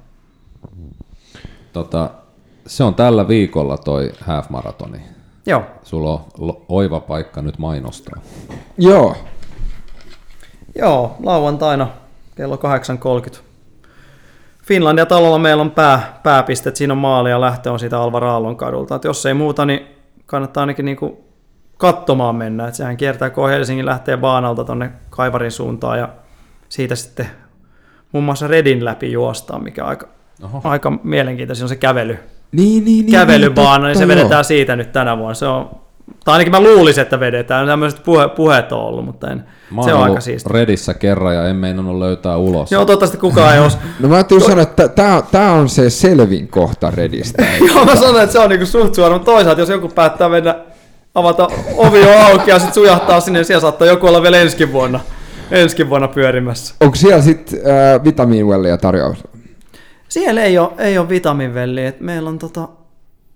[1.73, 2.11] tota,
[2.67, 5.14] se on tällä viikolla toi half maratoni.
[5.47, 8.21] Joo, Sulla on oiva paikka nyt mainostaa.
[8.79, 9.17] Joo,
[10.79, 11.89] Joo, lauantaina
[12.35, 12.57] kello
[13.37, 13.39] 8.30.
[14.63, 18.57] Finlandia talolla meillä on pää, pääpistet, siinä on maali ja lähtö on siitä Alvar Aallon
[18.57, 18.95] kadulta.
[18.95, 19.87] Et jos ei muuta, niin
[20.27, 21.25] kannattaa ainakin niinku
[21.77, 22.69] katsomaan mennä.
[22.69, 26.09] Et sehän kiertää, kun Helsingin lähtee baanalta tonne Kaivarin suuntaan ja
[26.69, 27.27] siitä sitten
[28.13, 30.09] muun muassa Redin läpi juostaan, mikä on aika,
[30.45, 30.61] Oho.
[30.65, 31.65] aika mielenkiintoista.
[31.65, 32.19] On se kävely,
[32.57, 33.13] niin, niin, niin.
[33.13, 35.35] kävelybaana, niin se totta, vedetään siitä nyt tänä vuonna.
[35.35, 35.71] Se on,
[36.25, 37.67] tai ainakin mä luulisin, että vedetään.
[37.67, 40.53] Tämmöiset puhe, puheet on ollut, mutta en, Mä se on ollut aika siistiä.
[40.53, 42.73] Redissä kerran ja en meinannut löytää ulos.
[42.73, 43.79] Joo, toivottavasti kukaan ei os...
[44.01, 47.45] No mä ajattelin sanoa, että tää, tää on se selvin kohta Redistä.
[47.69, 50.55] Joo, mä sanoin, että se on niinku suht suora, mutta toisaalta jos joku päättää mennä
[51.15, 54.73] avata ovi on auki ja sitten sujahtaa sinne, niin siellä saattaa joku olla vielä ensi
[54.73, 55.01] vuonna,
[55.51, 56.75] ensi vuonna pyörimässä.
[56.81, 59.25] Onko siellä sitten äh, vitamiinwellia tarjous?
[60.15, 62.69] Siellä ei ole, ei ole vitaminvelliä, että meillä on tota,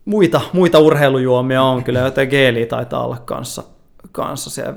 [0.05, 3.63] muita, muita urheilujuomia on kyllä, joten geeliä taitaa olla kanssa,
[4.13, 4.75] kanssa siellä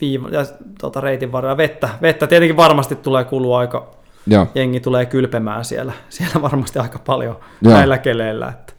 [0.00, 0.44] viiva, ja
[0.80, 1.56] tota, reitin varrella.
[1.56, 3.90] Vettä, vettä tietenkin varmasti tulee kulua aika,
[4.26, 4.46] Joo.
[4.54, 7.74] jengi tulee kylpemään siellä, siellä varmasti aika paljon Joo.
[7.74, 8.48] näillä keleillä.
[8.48, 8.72] Että.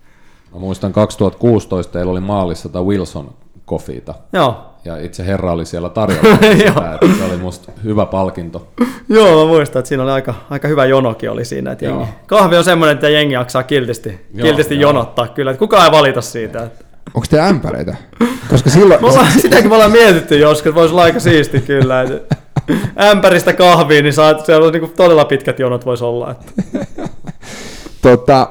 [0.53, 3.33] Mä muistan 2016 teillä oli maalissa tätä Wilson
[3.65, 4.13] kofiita.
[4.33, 8.67] Joo, Ja itse herra oli siellä tarjolla sitä, että se oli musta hyvä palkinto.
[9.09, 11.71] Joo, mä muistan, että siinä oli aika, aika hyvä jonokin oli siinä.
[11.71, 12.05] Että jengi.
[12.27, 14.89] Kahvi on semmoinen, että jengi jaksaa kiltisti, Joo, kiltisti joo.
[14.89, 15.51] jonottaa kyllä.
[15.51, 16.63] Että kukaan ei valita siitä.
[16.63, 16.85] Että.
[17.13, 17.95] Onko teillä ämpäreitä?
[18.49, 19.01] Koska silloin...
[19.01, 22.01] Me ollaan, sitäkin me ollaan mietitty joskus, että voisi olla aika siisti kyllä.
[22.01, 22.35] Että
[23.01, 26.31] ämpäristä kahviin, niin saat, siellä on niin todella pitkät jonot voisi olla.
[26.31, 26.51] Että.
[28.01, 28.49] Tota,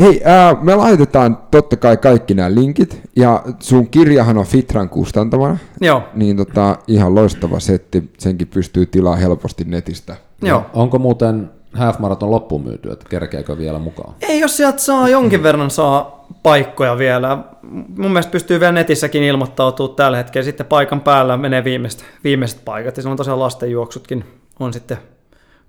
[0.00, 5.56] hei, ää, me laitetaan totta kai kaikki nämä linkit, ja sun kirjahan on Fitran kustantamana,
[5.80, 10.16] Joo, niin tota, ihan loistava setti, senkin pystyy tilaa helposti netistä.
[10.42, 10.66] joo.
[10.72, 14.14] Onko muuten half marathon loppuun myyty, että kerkeekö vielä mukaan?
[14.20, 17.38] Ei, jos sieltä saa jonkin verran saa paikkoja vielä.
[17.96, 20.44] Mun mielestä pystyy vielä netissäkin ilmoittautumaan tällä hetkellä.
[20.44, 22.96] Sitten paikan päällä menee viimeiset, viimeiset paikat.
[22.96, 24.24] Ja se on tosiaan lastenjuoksutkin
[24.60, 24.96] on sitten,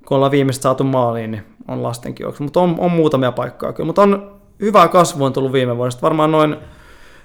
[0.08, 2.44] kun ollaan viimeiset saatu maaliin, niin lastenkin juoksu.
[2.44, 3.88] Mutta on, on muutamia paikkoja kyllä.
[3.88, 6.02] Mutta on hyvää kasvua on tullut viime vuodesta.
[6.02, 6.56] Varmaan noin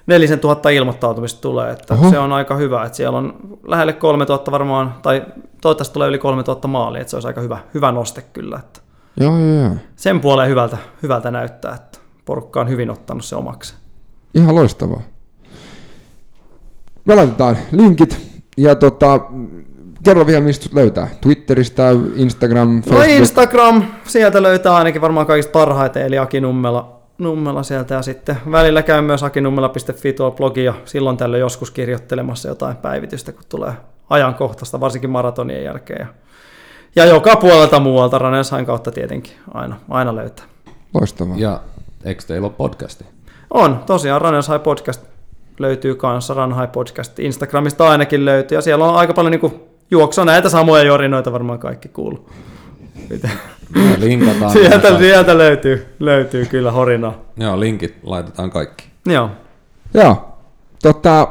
[0.07, 2.11] nelisen tuhatta ilmoittautumista tulee, että Oho.
[2.11, 3.35] se on aika hyvä, että siellä on
[3.67, 5.23] lähelle 3000 varmaan, tai
[5.61, 8.81] toivottavasti tulee yli 3000 maalia, että se olisi aika hyvä, hyvä noste kyllä, että
[9.21, 9.75] Joo, joo, joo.
[9.97, 13.75] sen puoleen hyvältä, hyvältä näyttää, että porukka on hyvin ottanut se omaksi.
[14.35, 15.01] Ihan loistavaa.
[17.05, 18.21] Me laitetaan linkit
[18.57, 19.21] ja tota,
[20.09, 21.09] kerro vielä mistä sut löytää.
[21.21, 23.09] Twitteristä, Instagram, No Facebook.
[23.09, 28.83] Instagram, sieltä löytää ainakin varmaan kaikista parhaiten, eli Aki Nummela, Nummela sieltä, ja sitten välillä
[28.83, 33.73] käy myös akinummela.fi tuolla blogia, silloin tällöin joskus kirjoittelemassa jotain päivitystä, kun tulee
[34.11, 36.01] ajankohtaista, varsinkin maratonien jälkeen.
[36.01, 36.07] Ja,
[36.97, 40.45] ja joka puolelta muualta, Ranesain kautta tietenkin aina, aina löytää.
[40.95, 41.37] Loistavaa.
[41.39, 41.61] Ja
[42.05, 43.05] eikö teillä ole podcasti?
[43.51, 45.03] On, tosiaan High Podcast
[45.59, 50.49] löytyy kanssa, High Podcast Instagramista ainakin löytyy, ja siellä on aika paljon niin juoksua näitä
[50.49, 52.31] samoja jorinoita varmaan kaikki kuuluu.
[53.11, 53.29] Mitä?
[53.99, 54.53] Linkataan.
[54.53, 54.99] Sieltä, näitä.
[54.99, 57.15] sieltä löytyy, löytyy kyllä horinaa.
[57.37, 58.85] Joo, linkit laitetaan kaikki.
[59.07, 59.31] Joo,
[59.95, 60.25] Joo.
[60.83, 61.29] Tota,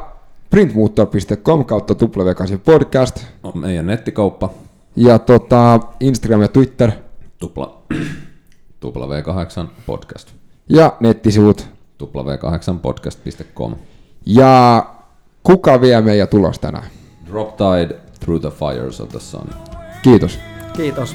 [0.50, 4.50] printmuutor.com kautta W8 podcast On meidän nettikauppa,
[4.96, 6.90] ja tota, Instagram ja Twitter
[7.38, 7.82] tupla,
[8.80, 10.28] tupla V8 podcast.
[10.68, 11.66] ja nettisivut.
[12.02, 13.74] w8podcast.com.
[14.26, 14.86] Ja
[15.42, 16.84] kuka vie meidän tulos tänään?
[17.26, 19.48] Drop Tide Through the Fires of the Sun.
[20.02, 20.38] Kiitos.
[20.76, 21.14] kiitos.